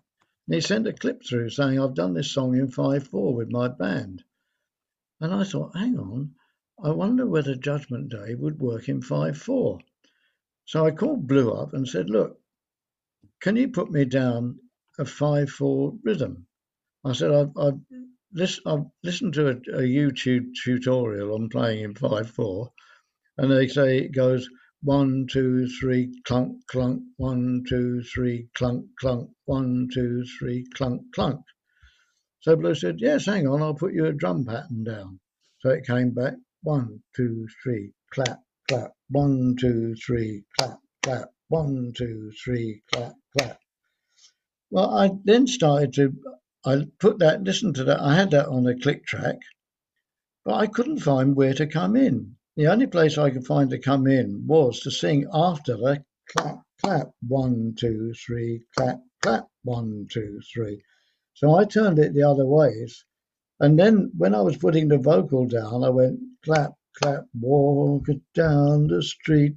[0.46, 3.50] And he sent a clip through saying, I've done this song in 5 4 with
[3.50, 4.24] my band.
[5.20, 6.34] And I thought, hang on,
[6.82, 9.80] I wonder whether Judgment Day would work in 5 4.
[10.64, 12.40] So I called Blue up and said, Look,
[13.40, 14.60] can you put me down
[14.98, 16.46] a 5 4 rhythm?
[17.04, 17.80] I said, I've, I've,
[18.66, 22.72] I've listened to a, a, YouTube tutorial on playing in 5 4,
[23.38, 24.48] and they say it goes
[24.82, 31.40] one, two, three, clunk, clunk, one, two, three, clunk, clunk, one, two, three, clunk, clunk.
[32.40, 35.18] So Blue said, Yes, hang on, I'll put you a drum pattern down.
[35.60, 41.92] So it came back one, two, three, clap, clap, one, two, three, clap, clap, one,
[41.96, 43.58] two, three, clap, clap.
[44.70, 46.12] Well, I then started to,
[46.64, 49.38] I put that, listen to that, I had that on a click track,
[50.44, 52.37] but I couldn't find where to come in.
[52.58, 56.60] The only place I could find to come in was to sing after the clap,
[56.82, 60.82] clap, one, two, three, clap, clap, one, two, three.
[61.34, 63.04] So I turned it the other ways
[63.60, 68.88] and then when I was putting the vocal down, I went clap, clap, walk down
[68.88, 69.54] the street.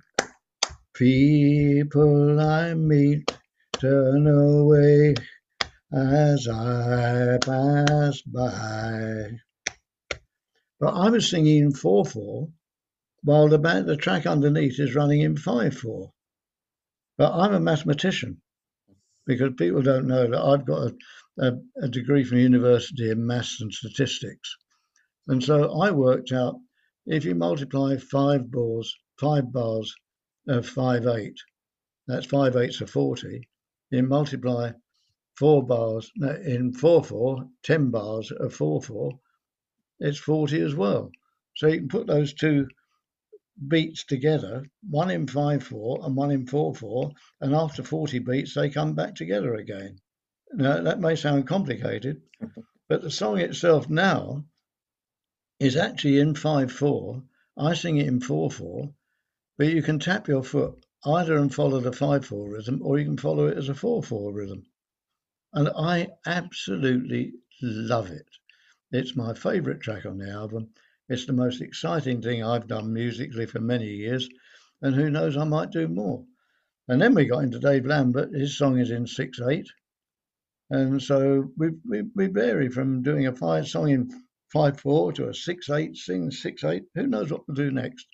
[0.94, 3.32] People I meet
[3.80, 5.16] turn away
[5.92, 9.40] as I pass by.
[10.80, 12.48] But I was singing 4 4
[13.24, 16.12] while the, the track underneath is running in 5 4.
[17.18, 18.42] But I'm a mathematician
[19.26, 20.96] because people don't know that I've got a
[21.38, 24.58] a, a degree from university in maths and statistics.
[25.28, 26.60] And so I worked out
[27.06, 29.96] if you multiply five bars, five bars
[30.48, 31.38] of five eight,
[32.08, 33.48] that's five eighths of 40.
[33.92, 34.74] You multiply
[35.36, 36.12] four bars
[36.44, 39.20] in four four, 10 bars of four four,
[40.00, 41.12] it's 40 as well.
[41.56, 42.68] So you can put those two
[43.68, 48.54] beats together, one in five four and one in four four, and after 40 beats,
[48.56, 50.00] they come back together again.
[50.54, 52.22] Now, that may sound complicated,
[52.90, 54.46] but the song itself now
[55.62, 57.24] is actually in 5 4.
[57.56, 58.94] I sing it in 4 4,
[59.58, 63.06] but you can tap your foot either and follow the 5 4 rhythm or you
[63.06, 64.66] can follow it as a 4 4 rhythm.
[65.54, 68.28] And I absolutely love it.
[68.92, 70.70] It's my favourite track on the album.
[71.10, 74.30] It's the most exciting thing I've done musically for many years,
[74.82, 76.24] and who knows, I might do more.
[76.88, 78.34] And then we got into Dave Lambert.
[78.34, 79.68] His song is in 6 8
[80.72, 84.10] and so we, we, we vary from doing a five song in
[84.54, 86.84] five four to a six eight, sing six eight.
[86.96, 88.06] Who knows what to do next?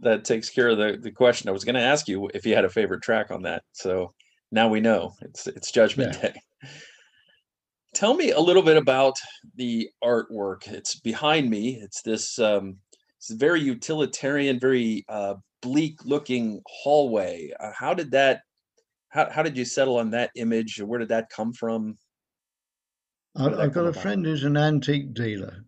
[0.00, 1.48] That takes care of the, the question.
[1.48, 3.64] I was going to ask you if you had a favorite track on that.
[3.72, 4.14] So
[4.50, 6.30] now we know it's it's Judgment yeah.
[6.30, 6.40] Day.
[7.94, 9.18] Tell me a little bit about
[9.56, 10.68] the artwork.
[10.68, 11.80] It's behind me.
[11.82, 12.76] It's this um,
[13.16, 17.50] it's very utilitarian, very uh, bleak looking hallway.
[17.58, 18.42] Uh, how did that
[19.08, 20.80] how how did you settle on that image?
[20.80, 21.96] Where did that come from?
[23.36, 24.02] I've got a about?
[24.02, 25.64] friend who's an antique dealer,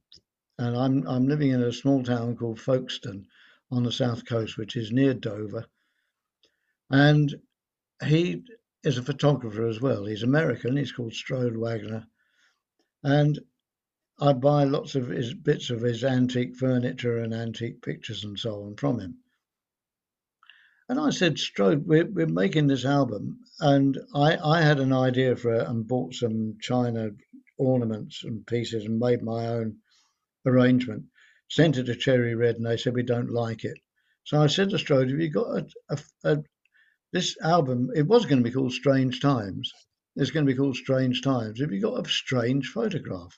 [0.59, 3.27] and I'm I'm living in a small town called Folkestone
[3.71, 5.65] on the south coast, which is near Dover.
[6.91, 7.35] And
[8.05, 8.43] he
[8.83, 10.05] is a photographer as well.
[10.07, 10.77] He's American.
[10.77, 12.07] He's called Strode Wagner,
[13.03, 13.39] and
[14.21, 18.65] I buy lots of his bits of his antique furniture and antique pictures and so
[18.65, 19.19] on from him.
[20.91, 23.39] And I said, Strode, we're, we're making this album.
[23.61, 27.11] And I, I had an idea for it and bought some china
[27.57, 29.77] ornaments and pieces and made my own
[30.45, 31.05] arrangement.
[31.49, 33.79] Sent it to Cherry Red and they said, we don't like it.
[34.25, 36.43] So I said to Strode, have you got a, a, a
[37.13, 39.73] this album, it was going to be called Strange Times.
[40.17, 41.61] It's going to be called Strange Times.
[41.61, 43.35] Have you got a strange photograph?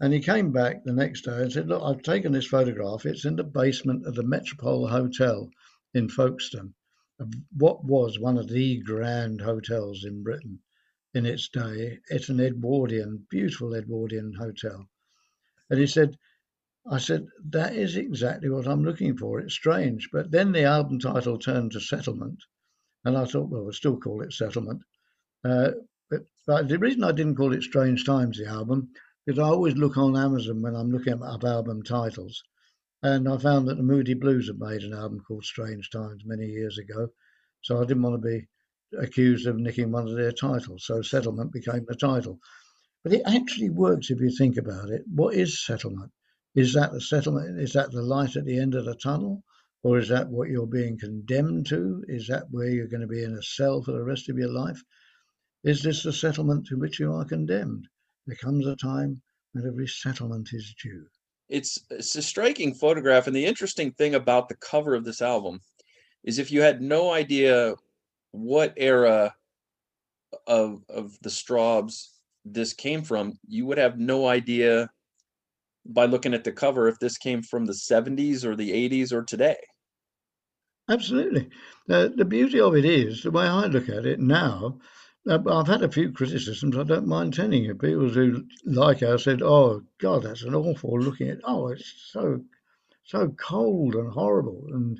[0.00, 3.06] And he came back the next day and said, Look, I've taken this photograph.
[3.06, 5.50] It's in the basement of the Metropole Hotel
[5.94, 6.74] in Folkestone,
[7.56, 10.60] what was one of the grand hotels in Britain
[11.14, 11.98] in its day.
[12.08, 14.88] It's an Edwardian, beautiful Edwardian hotel.
[15.70, 16.16] And he said,
[16.88, 19.40] I said, that is exactly what I'm looking for.
[19.40, 20.10] It's strange.
[20.12, 22.44] But then the album title turned to Settlement.
[23.08, 24.82] And I thought, well, we'll still call it Settlement.
[25.42, 25.70] Uh,
[26.10, 28.90] but, but the reason I didn't call it Strange Times, the album,
[29.24, 32.42] because I always look on Amazon when I'm looking up album titles.
[33.02, 36.46] And I found that the Moody Blues had made an album called Strange Times many
[36.48, 37.08] years ago.
[37.62, 38.46] So I didn't want to be
[38.98, 40.84] accused of nicking one of their titles.
[40.84, 42.40] So Settlement became the title.
[43.04, 45.02] But it actually works if you think about it.
[45.06, 46.12] What is settlement?
[46.54, 47.58] Is that the settlement?
[47.58, 49.44] Is that the light at the end of the tunnel?
[49.82, 52.04] Or is that what you're being condemned to?
[52.08, 54.50] Is that where you're going to be in a cell for the rest of your
[54.50, 54.82] life?
[55.64, 57.86] Is this the settlement to which you are condemned?
[58.26, 59.22] There comes a time
[59.52, 61.06] when every settlement is due.
[61.48, 65.60] It's it's a striking photograph, and the interesting thing about the cover of this album
[66.24, 67.74] is if you had no idea
[68.32, 69.34] what era
[70.46, 72.08] of of the Strawbs
[72.44, 74.90] this came from, you would have no idea
[75.86, 79.22] by looking at the cover if this came from the 70s or the 80s or
[79.22, 79.56] today.
[80.88, 81.50] Absolutely.
[81.88, 84.78] Uh, the beauty of it is, the way I look at it now,
[85.28, 86.76] uh, I've had a few criticisms.
[86.76, 87.74] I don't mind telling you.
[87.74, 91.40] People who like it said, "Oh God, that's an awful looking at.
[91.44, 92.42] Oh, it's so
[93.04, 94.98] so cold and horrible." And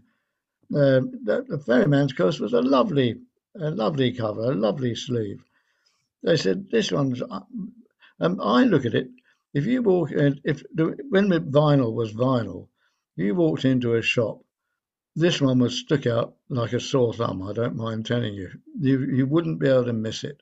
[0.75, 3.21] uh, the, the Ferryman's Curse was a lovely,
[3.59, 5.43] a lovely cover, a lovely sleeve.
[6.23, 7.23] They said this one's.
[7.23, 7.41] Uh,
[8.21, 9.09] um, I look at it.
[9.55, 12.69] If you walk, in, if when the vinyl was vinyl,
[13.17, 14.43] you walked into a shop.
[15.21, 17.43] This one was stuck out like a sore thumb.
[17.43, 18.51] I don't mind telling you.
[18.79, 20.41] You you wouldn't be able to miss it.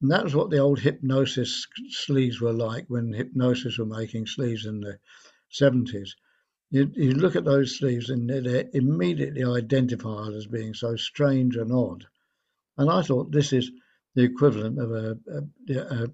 [0.00, 4.66] And that was what the old Hipgnosis sleeves were like when Hipgnosis were making sleeves
[4.66, 4.98] in the
[5.52, 6.08] 70s.
[6.70, 11.70] You, you look at those sleeves and they're immediately identified as being so strange and
[11.70, 12.04] odd.
[12.76, 13.70] And I thought this is
[14.16, 16.08] the equivalent of a, a, a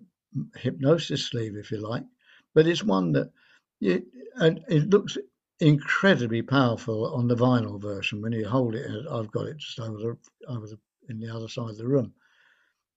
[0.58, 2.04] Hipgnosis sleeve, if you like,
[2.52, 3.32] but it's one that
[3.80, 4.04] you,
[4.36, 5.16] and it looks
[5.60, 8.86] incredibly powerful on the vinyl version when you hold it.
[9.10, 10.16] I've got it just over the,
[10.48, 10.78] over the,
[11.08, 12.12] in the other side of the room,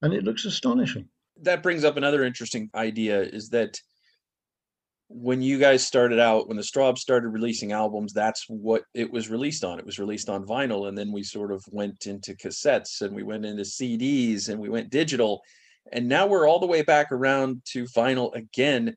[0.01, 1.08] and it looks astonishing.
[1.41, 3.80] That brings up another interesting idea: is that
[5.08, 9.30] when you guys started out, when the Strawbs started releasing albums, that's what it was
[9.30, 9.78] released on.
[9.78, 13.24] It was released on vinyl, and then we sort of went into cassettes, and we
[13.24, 15.41] went into CDs, and we went digital,
[15.91, 18.95] and now we're all the way back around to vinyl again.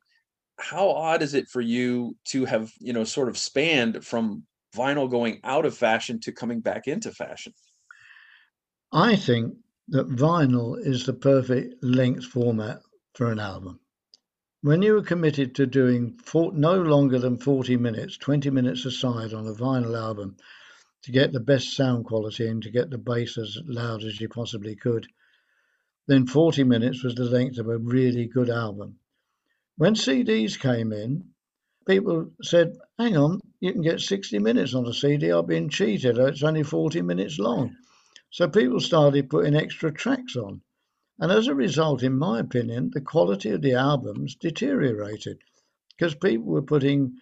[0.59, 4.43] How odd is it for you to have, you know, sort of spanned from
[4.75, 7.53] vinyl going out of fashion to coming back into fashion?
[8.91, 9.55] I think
[9.87, 12.81] that vinyl is the perfect length format
[13.13, 13.79] for an album
[14.61, 19.33] when you are committed to doing four, no longer than 40 minutes, 20 minutes aside
[19.33, 20.35] on a vinyl album
[21.03, 24.27] to get the best sound quality and to get the bass as loud as you
[24.27, 25.07] possibly could,
[26.07, 28.99] then 40 minutes was the length of a really good album.
[29.79, 31.29] When CDs came in,
[31.87, 35.31] people said, hang on, you can get 60 minutes on a CD.
[35.31, 36.17] I've been cheated.
[36.17, 37.77] It's only 40 minutes long.
[38.29, 40.59] So people started putting extra tracks on.
[41.17, 45.37] And as a result, in my opinion, the quality of the albums deteriorated
[45.97, 47.13] because people were putting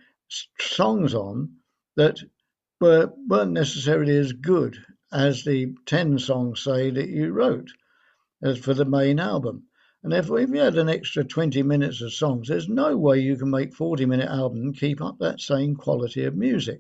[0.59, 1.57] songs on
[1.95, 2.17] that
[2.81, 7.69] were, weren't necessarily as good as the 10 songs, say, that you wrote
[8.41, 9.66] as for the main album.
[10.07, 13.35] And therefore, if you had an extra 20 minutes of songs, there's no way you
[13.35, 16.79] can make 40 minute album and keep up that same quality of music.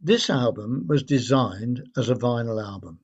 [0.00, 2.98] This album was designed as a vinyl album.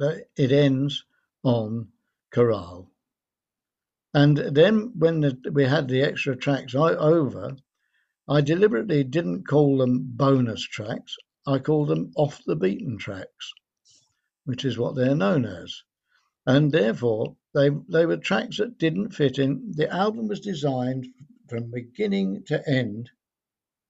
[0.00, 1.04] It ends
[1.44, 1.92] on
[2.32, 2.90] chorale.
[4.12, 7.56] And then when the, we had the extra tracks over,
[8.28, 11.16] I deliberately didn't call them bonus tracks.
[11.46, 13.52] I called them off the beaten tracks,
[14.46, 15.84] which is what they're known as.
[16.44, 19.72] And therefore, they, they were tracks that didn't fit in.
[19.72, 21.06] The album was designed
[21.48, 23.10] from beginning to end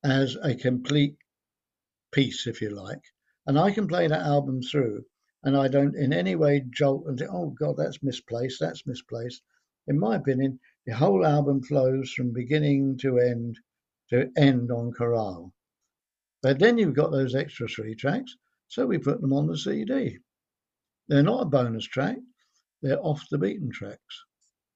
[0.04, 1.16] as a complete
[2.12, 3.02] piece, if you like.
[3.46, 5.04] And I can play that album through
[5.44, 9.42] and I don't in any way jolt and say, oh God, that's misplaced, that's misplaced.
[9.88, 13.58] In my opinion, the whole album flows from beginning to end
[14.10, 15.52] to end on chorale.
[16.42, 18.36] But then you've got those extra three tracks,
[18.68, 20.18] so we put them on the CD.
[21.08, 22.18] They're not a bonus track,
[22.82, 24.24] they're off the beaten tracks.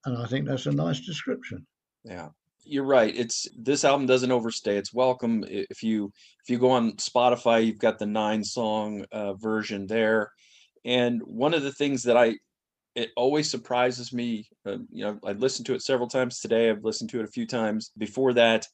[0.05, 1.67] And I think that's a nice description.
[2.05, 2.29] Yeah
[2.69, 6.11] you're right it's this album doesn't overstay it's welcome if you
[6.43, 10.33] if you go on spotify you've got the nine song uh, version there
[10.87, 12.37] and one of the things that I
[12.95, 14.49] it always surprises me.
[14.65, 16.71] Uh, you know, I listened to it several times today.
[16.71, 18.67] I've listened to it a few times before that.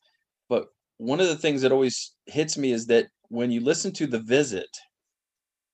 [0.49, 0.69] But
[0.99, 4.21] one of the things that always hits me is that when you listen to the
[4.21, 4.69] visit,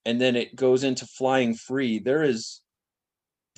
[0.07, 2.63] and then it goes into flying free, there is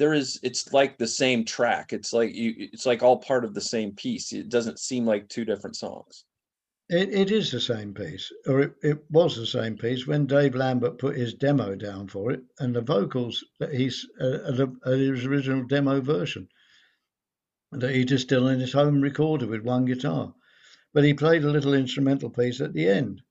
[0.00, 3.54] there is it's like the same track it's like you it's like all part of
[3.54, 6.24] the same piece it doesn't seem like two different songs
[6.88, 10.56] It, it is the same piece, or it, it was the same piece when Dave
[10.56, 15.24] Lambert put his demo down for it, and the vocals that he's uh, uh, his
[15.24, 16.48] original demo version
[17.70, 20.34] that he just did on his home recorder with one guitar.
[20.92, 23.22] But he played a little instrumental piece at the end.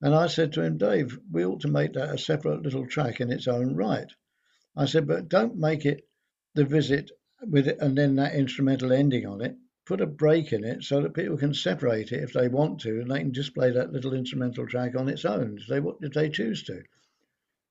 [0.00, 3.20] And I said to him, Dave, we ought to make that a separate little track
[3.20, 4.10] in its own right.
[4.78, 6.08] I said, but don't make it
[6.54, 7.10] the visit
[7.42, 11.00] with it and then that instrumental ending on it put a break in it so
[11.00, 13.90] that people can separate it if they want to, and they can just play that
[13.92, 16.82] little instrumental track on its own if they, if they choose to.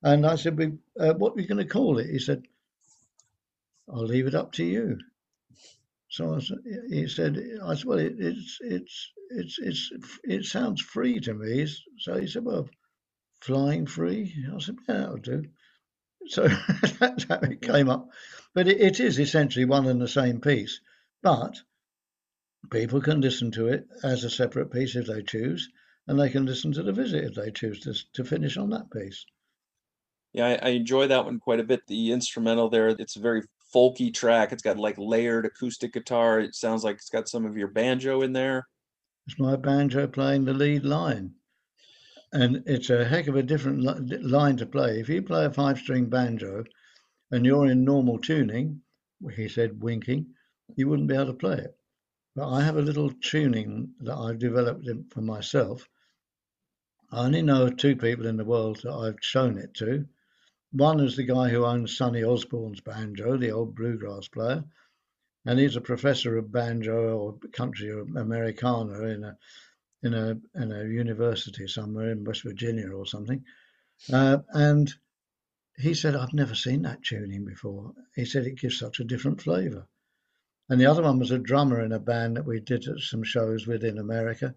[0.01, 2.43] And I said, we, uh, "What are we going to call it?" He said,
[3.87, 4.97] "I'll leave it up to you."
[6.09, 6.57] So I said,
[6.89, 9.91] he said, "I said, well, it, it's it's it's it's
[10.23, 11.67] it sounds free to me."
[11.99, 12.67] So he said, "Well,
[13.41, 15.43] flying free." I said, "Yeah, that'll do."
[16.29, 16.47] So
[16.99, 18.09] that's how it came up.
[18.53, 20.79] But it, it is essentially one and the same piece.
[21.21, 21.55] But
[22.71, 25.69] people can listen to it as a separate piece if they choose,
[26.07, 28.91] and they can listen to the visit if they choose to, to finish on that
[28.91, 29.25] piece.
[30.33, 31.81] Yeah, I, I enjoy that one quite a bit.
[31.87, 34.51] The instrumental there, it's a very folky track.
[34.51, 36.39] It's got like layered acoustic guitar.
[36.39, 38.67] It sounds like it's got some of your banjo in there.
[39.27, 41.33] It's my banjo playing the lead line.
[42.39, 44.99] And it's a heck of a different li- line to play.
[44.99, 46.65] If you play a five string banjo
[47.31, 48.83] and you're in normal tuning,
[49.35, 50.35] he said winking,
[50.75, 51.75] you wouldn't be able to play it.
[52.35, 55.89] But I have a little tuning that I've developed for myself.
[57.11, 60.05] I only know two people in the world that I've shown it to.
[60.71, 64.63] One is the guy who owns Sonny Osborne's banjo, the old bluegrass player,
[65.43, 69.37] and he's a professor of banjo or country or Americana in a
[70.03, 73.43] in a in a university somewhere in West Virginia or something.
[74.11, 74.93] Uh, and
[75.77, 77.93] he said, I've never seen that tuning before.
[78.15, 79.87] He said it gives such a different flavour.
[80.69, 83.65] And the other one was a drummer in a band that we did some shows
[83.65, 84.53] with in America.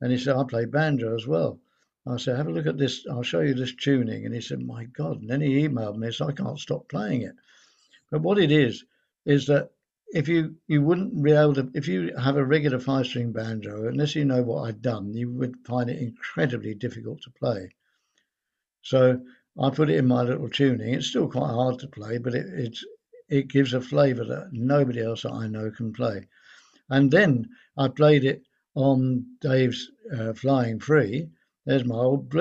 [0.00, 1.58] And he said, I play banjo as well.
[2.06, 3.04] I said, have a look at this.
[3.10, 4.24] I'll show you this tuning.
[4.24, 5.20] And he said, my God.
[5.20, 7.34] And then he emailed me, so I can't stop playing it.
[8.10, 8.84] But what it is,
[9.26, 9.70] is that
[10.12, 13.86] if you, you wouldn't be able to, if you have a regular five string banjo,
[13.86, 17.70] unless you know what I've done, you would find it incredibly difficult to play.
[18.82, 19.20] So
[19.58, 20.94] I put it in my little tuning.
[20.94, 22.84] It's still quite hard to play, but it, it's
[23.28, 26.26] it gives a flavour that nobody else that I know can play.
[26.88, 28.42] And then I played it
[28.74, 31.30] on Dave's uh, Flying Free.
[31.66, 32.34] There's my old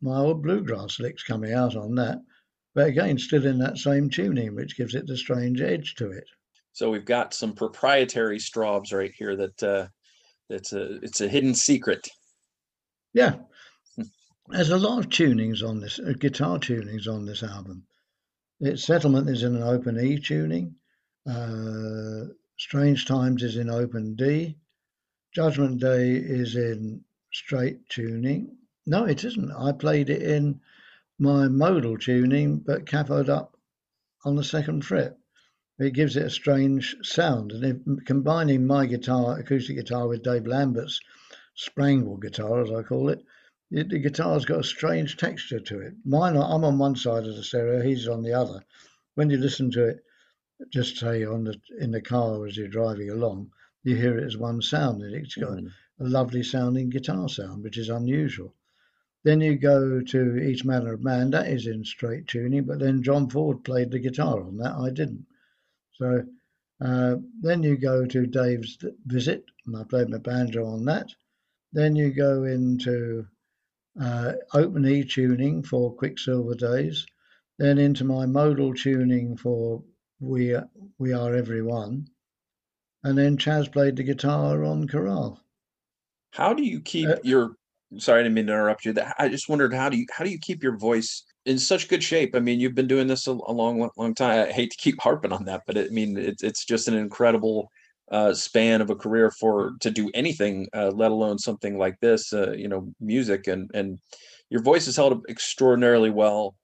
[0.00, 2.22] my old bluegrass licks coming out on that,
[2.72, 6.28] but again, still in that same tuning, which gives it the strange edge to it.
[6.72, 9.86] So we've got some proprietary straws right here that uh,
[10.48, 12.08] that's a it's a hidden secret.
[13.12, 13.36] Yeah,
[14.48, 17.84] there's a lot of tunings on this, uh, guitar tunings on this album.
[18.60, 20.74] Its settlement is in an open E tuning.
[21.28, 24.56] Uh, Strange Times is in open D.
[25.34, 28.56] Judgment Day is in straight tuning.
[28.86, 29.52] No, it isn't.
[29.52, 30.60] I played it in
[31.18, 33.56] my modal tuning, but capoed up
[34.24, 35.16] on the second fret.
[35.82, 37.52] It gives it a strange sound.
[37.52, 41.00] And if, combining my guitar, acoustic guitar, with Dave Lambert's
[41.56, 43.24] Sprangle guitar, as I call it,
[43.70, 45.94] it, the guitar's got a strange texture to it.
[46.04, 48.62] Mine, I'm on one side of the stereo, he's on the other.
[49.14, 50.04] When you listen to it,
[50.68, 53.50] just say on the in the car as you're driving along,
[53.82, 55.70] you hear it as one sound, and it's got mm.
[55.98, 58.54] a lovely sounding guitar sound, which is unusual.
[59.22, 63.02] Then you go to Each Manner of Man, that is in straight tuning, but then
[63.02, 65.24] John Ford played the guitar on that, I didn't.
[66.00, 66.24] So
[66.82, 71.08] uh, then you go to Dave's Visit, and I played my banjo on that.
[71.74, 73.26] Then you go into
[74.00, 77.04] uh, open E tuning for Quicksilver Days,
[77.58, 79.82] then into my modal tuning for
[80.20, 80.56] We
[80.98, 82.06] We Are Everyone,
[83.04, 85.38] and then Chas played the guitar on Chorale.
[86.32, 87.56] How do you keep uh, your?
[87.98, 88.94] Sorry, I didn't mean to interrupt you.
[89.18, 92.02] I just wondered how do you how do you keep your voice in such good
[92.02, 92.34] shape?
[92.34, 94.48] I mean, you've been doing this a, a long, long time.
[94.48, 96.94] I hate to keep harping on that, but it, I mean, it's it's just an
[96.94, 97.70] incredible
[98.10, 102.32] uh, span of a career for to do anything, uh, let alone something like this.
[102.32, 103.98] Uh, you know, music and and
[104.50, 106.56] your voice has held up extraordinarily well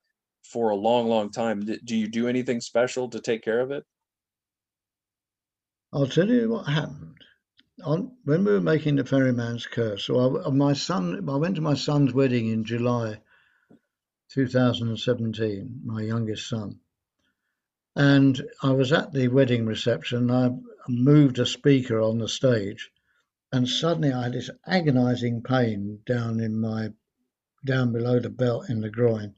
[0.42, 1.60] for a long, long time.
[1.60, 3.84] Do you do anything special to take care of it?
[5.92, 7.14] I'll tell you what happened.
[7.84, 11.60] On when we were making the Ferryman's Curse, so I, my son, I went to
[11.60, 13.18] my son's wedding in July
[14.30, 16.80] 2017, my youngest son,
[17.94, 20.30] and I was at the wedding reception.
[20.30, 20.50] I
[20.88, 22.90] moved a speaker on the stage,
[23.52, 26.92] and suddenly I had this agonizing pain down in my
[27.64, 29.34] down below the belt in the groin.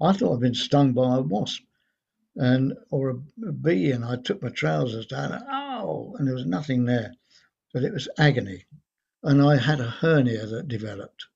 [0.00, 1.62] I thought I'd been stung by a wasp
[2.36, 5.32] and or a, a bee, and I took my trousers down.
[5.32, 7.14] And, oh, and there was nothing there,
[7.72, 8.66] but it was agony.
[9.22, 11.26] and I had a hernia that developed.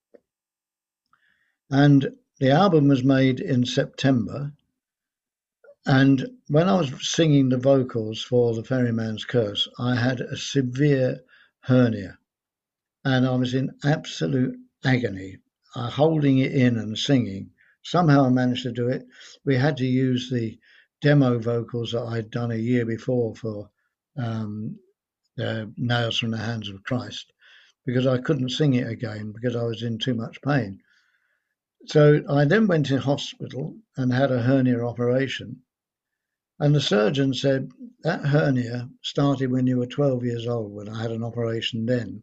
[1.70, 4.50] And the album was made in September.
[5.84, 11.20] And when I was singing the vocals for The Ferryman's Curse, I had a severe
[11.60, 12.18] hernia
[13.04, 15.38] and I was in absolute agony,
[15.76, 17.50] uh, holding it in and singing.
[17.82, 19.06] Somehow I managed to do it.
[19.44, 20.58] We had to use the
[21.02, 23.70] demo vocals that I'd done a year before for
[24.16, 24.78] um,
[25.36, 27.32] Nails from the Hands of Christ
[27.84, 30.80] because I couldn't sing it again because I was in too much pain.
[31.86, 35.62] So I then went to hospital and had a hernia operation.
[36.58, 37.70] And the surgeon said
[38.02, 42.22] that hernia started when you were 12 years old, when I had an operation then.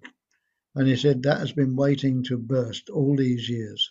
[0.76, 3.90] And he said that has been waiting to burst all these years.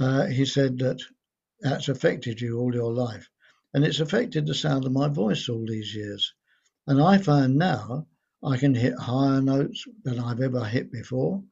[0.00, 1.00] Uh, he said that
[1.60, 3.28] that's affected you all your life.
[3.74, 6.32] And it's affected the sound of my voice all these years.
[6.86, 8.06] And I find now
[8.42, 11.42] I can hit higher notes than I've ever hit before.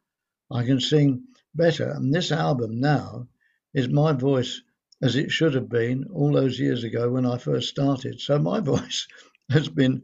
[0.51, 1.25] I can sing
[1.55, 1.91] better.
[1.91, 3.29] And this album now
[3.75, 4.63] is my voice
[5.03, 8.21] as it should have been all those years ago when I first started.
[8.21, 9.07] So my voice
[9.51, 10.03] has been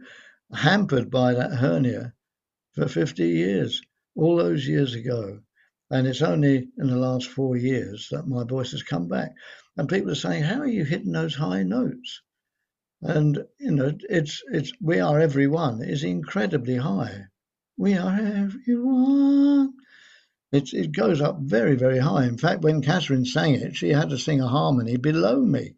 [0.53, 2.13] hampered by that hernia
[2.73, 3.81] for 50 years
[4.17, 5.41] all those years ago.
[5.91, 9.35] And it's only in the last four years that my voice has come back.
[9.77, 12.23] And people are saying, How are you hitting those high notes?
[13.03, 17.25] And you know, it's it's we are everyone is incredibly high.
[17.77, 19.75] We are everyone.
[20.55, 22.27] It's, it goes up very, very high.
[22.27, 25.75] In fact, when Cathryn sang it, she had to sing a harmony below me,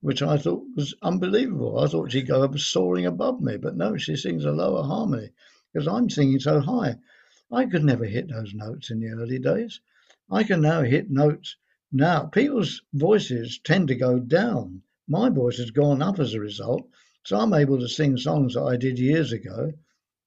[0.00, 1.78] which I thought was unbelievable.
[1.78, 5.32] I thought she'd go up soaring above me, but no, she sings a lower harmony
[5.70, 6.96] because I'm singing so high.
[7.52, 9.80] I could never hit those notes in the early days.
[10.30, 11.56] I can now hit notes.
[11.92, 14.80] Now, people's voices tend to go down.
[15.06, 16.88] My voice has gone up as a result.
[17.24, 19.74] So I'm able to sing songs that I did years ago.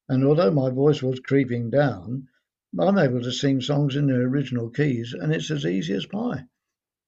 [0.08, 2.28] And although my voice was creeping down,
[2.78, 6.44] I'm able to sing songs in their original keys, and it's as easy as pie.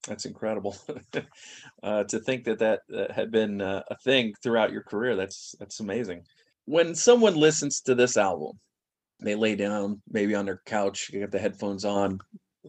[0.08, 0.76] That's incredible.
[1.84, 5.16] uh, to think that that uh, had been uh, a thing throughout your career.
[5.16, 6.24] That's that's amazing.
[6.66, 8.60] When someone listens to this album,
[9.20, 12.20] they lay down maybe on their couch, get the headphones on,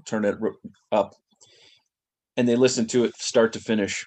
[0.04, 0.36] turn it
[0.90, 1.14] up,
[2.36, 4.06] and they listen to it start to finish.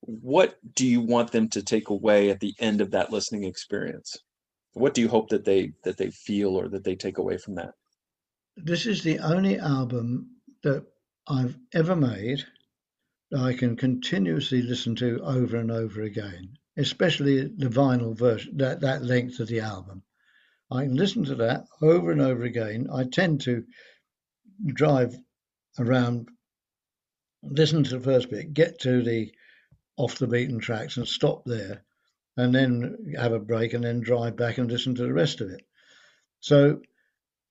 [0.00, 4.18] What do you want them to take away at the end of that listening experience?
[4.72, 7.56] What do you hope that they that they feel or that they take away from
[7.56, 7.74] that?
[8.56, 10.84] This is the only album that
[11.26, 12.44] I've ever made
[13.30, 18.80] that I can continuously listen to over and over again, especially the vinyl version, that,
[18.80, 20.02] that length of the album.
[20.70, 22.88] I can listen to that over and over again.
[22.92, 23.64] I tend to
[24.66, 25.16] drive
[25.78, 26.28] around,
[27.42, 29.32] listen to the first bit, get to the
[29.96, 31.84] off the beaten tracks and stop there,
[32.40, 35.50] and then have a break and then drive back and listen to the rest of
[35.50, 35.62] it.
[36.40, 36.80] So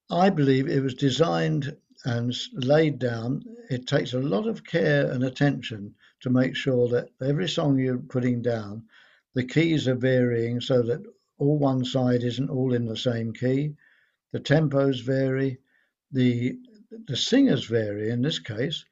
[0.09, 3.43] I believe it was designed and laid down.
[3.69, 7.99] It takes a lot of care and attention to make sure that every song you're
[7.99, 8.83] putting down,
[9.35, 11.03] the keys are varying so that
[11.37, 13.75] all one side isn't all in the same key.
[14.31, 15.59] The tempos vary,
[16.11, 16.57] the
[17.07, 18.83] the singers vary in this case,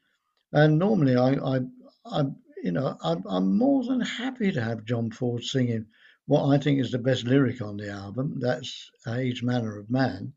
[0.52, 1.60] and normally I I,
[2.06, 2.24] I
[2.62, 5.86] you know I'm, I'm more than happy to have John Ford singing
[6.26, 8.40] what I think is the best lyric on the album.
[8.40, 8.90] That's
[9.20, 10.34] Each Manner of Man,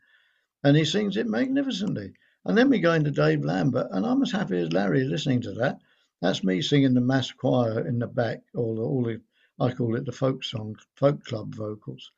[0.63, 2.13] and he sings it magnificently.
[2.45, 5.53] And then we go into Dave Lambert, and I'm as happy as Larry listening to
[5.53, 5.80] that.
[6.22, 9.22] That's me singing the mass choir in the back, all the, all the
[9.59, 12.11] I call it the folk song, folk club vocals.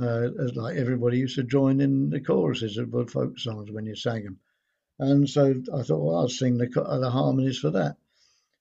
[0.00, 3.94] Uh, like everybody used to join in the choruses of the folk songs when you
[3.96, 4.38] sang them.
[4.98, 7.96] And so I thought, well, I'll sing the, the harmonies for that.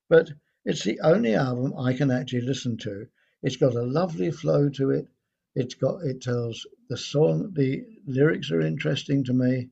[0.09, 0.31] But
[0.66, 3.07] it's the only album I can actually listen to.
[3.43, 5.07] It's got a lovely flow to it.
[5.55, 9.70] It's got it tells the song, the lyrics are interesting to me,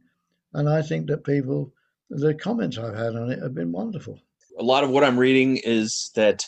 [0.54, 1.74] and I think that people,
[2.10, 4.20] the comments I've had on it have been wonderful.
[4.58, 6.46] A lot of what I'm reading is that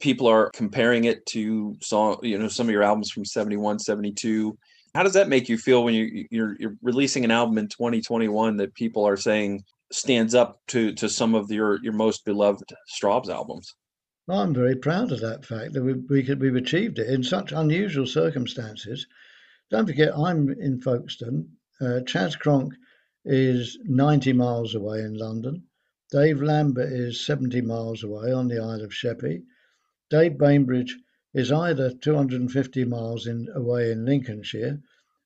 [0.00, 4.56] people are comparing it to song you know some of your albums from 71 72
[4.94, 8.56] how does that make you feel when you you're, you're releasing an album in 2021
[8.56, 13.28] that people are saying stands up to to some of your your most beloved Strawbs
[13.28, 13.74] albums
[14.30, 17.52] I'm very proud of that fact that we, we could, we've achieved it in such
[17.52, 19.06] unusual circumstances.
[19.70, 21.48] Don't forget, I'm in Folkestone.
[21.80, 22.74] Uh, Chas Cronk
[23.24, 25.62] is 90 miles away in London.
[26.10, 29.44] Dave Lambert is 70 miles away on the Isle of Sheppey.
[30.10, 30.94] Dave Bainbridge
[31.32, 34.78] is either 250 miles in, away in Lincolnshire,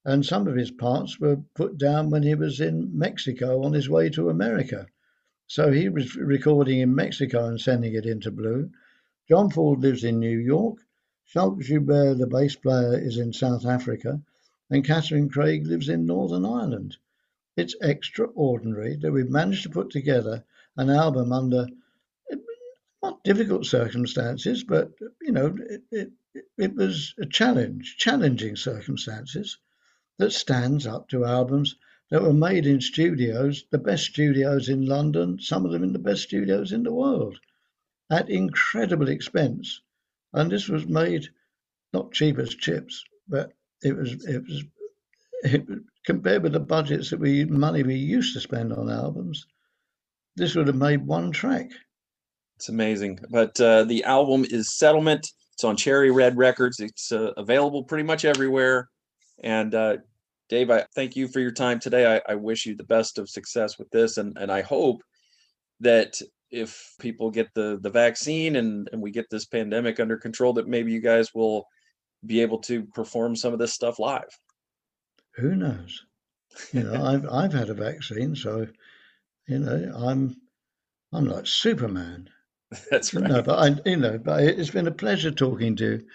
[0.05, 3.88] and some of his parts were put down when he was in Mexico on his
[3.88, 4.86] way to America.
[5.46, 8.70] So he was recording in Mexico and sending it into Blue.
[9.28, 10.78] John Ford lives in New York.
[11.24, 14.20] Schalk Joubert, the bass player, is in South Africa.
[14.70, 16.96] And Cathryn Craig lives in Northern Ireland.
[17.57, 20.42] it's extraordinary that we've managed to put together
[20.76, 21.68] an album under
[23.03, 26.12] not difficult circumstances, but you know, it, it,
[26.57, 29.59] it was a challenge, challenging circumstances
[30.22, 31.74] that stands up to albums
[32.10, 35.98] that were made in studios, the best studios in London, some of them in the
[35.98, 37.38] best studios in the world,
[38.08, 39.80] at incredible expense.
[40.32, 41.26] And this was made
[41.92, 43.52] not cheap as chips, but
[43.82, 44.64] it was it was
[45.42, 45.66] it,
[46.06, 49.46] compared with the budgets that we money we used to spend on albums,
[50.36, 51.70] this would have made one track.
[52.56, 53.18] It's amazing.
[53.28, 55.32] But uh, the album is Settlement.
[55.54, 56.78] It's on Cherry Red Records.
[56.78, 58.88] It's uh, available pretty much everywhere.
[59.42, 59.96] And uh,
[60.53, 62.14] Dave, I thank you for your time today.
[62.14, 65.03] I, I wish you the best of success with this, and and I hope
[65.80, 70.53] that if people get the the vaccine and and we get this pandemic under control,
[70.53, 71.64] that maybe you guys will
[72.26, 74.28] be able to perform some of this stuff live.
[75.36, 76.05] Who knows?
[76.74, 78.66] You know, I've I've had a vaccine, so
[79.48, 80.36] you know, I'm
[81.14, 82.28] I'm like Superman.
[82.90, 83.24] That's right.
[83.24, 86.07] No, but I, you know, but it's been a pleasure talking to you,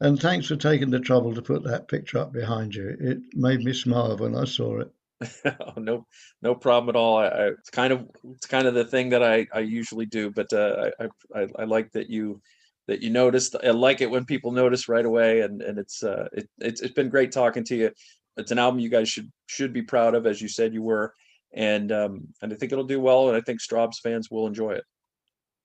[0.00, 2.96] and thanks for taking the trouble to put that picture up behind you.
[3.00, 4.90] It made me smile when I saw it.
[5.44, 6.06] oh, no,
[6.42, 7.18] no problem at all.
[7.18, 10.30] I, I, it's kind of it's kind of the thing that I, I usually do,
[10.30, 12.40] but uh, I, I I like that you
[12.88, 13.56] that you noticed.
[13.62, 16.94] I like it when people notice right away, and and it's uh it, it's it's
[16.94, 17.90] been great talking to you.
[18.36, 21.14] It's an album you guys should should be proud of, as you said you were,
[21.52, 24.72] and um and I think it'll do well, and I think Strawbs fans will enjoy
[24.72, 24.84] it.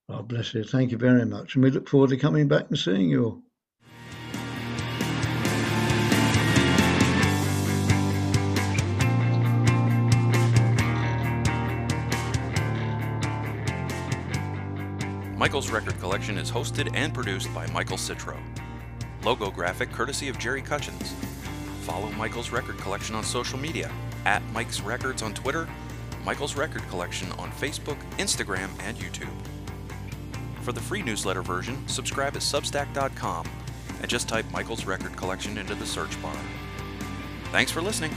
[0.09, 0.63] Oh, bless you.
[0.63, 1.55] Thank you very much.
[1.55, 3.43] And we look forward to coming back and seeing you all.
[15.39, 18.35] Michael's Record Collection is hosted and produced by Michael Citro.
[19.23, 21.13] Logo graphic courtesy of Jerry Cutchins.
[21.83, 23.89] Follow Michael's Record Collection on social media
[24.25, 25.69] at Mike's Records on Twitter,
[26.25, 29.31] Michael's Record Collection on Facebook, Instagram, and YouTube.
[30.59, 33.47] For the free newsletter version, subscribe at substack.com
[34.01, 36.35] and just type Michael's Record Collection into the search bar.
[37.53, 38.11] Thanks for listening.